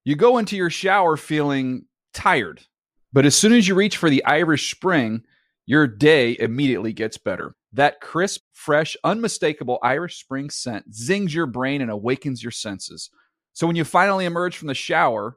[0.04, 2.62] You go into your shower feeling tired,
[3.12, 5.22] but as soon as you reach for the Irish Spring,
[5.66, 7.54] your day immediately gets better.
[7.72, 13.10] That crisp, fresh, unmistakable Irish Spring scent zings your brain and awakens your senses.
[13.52, 15.36] So when you finally emerge from the shower,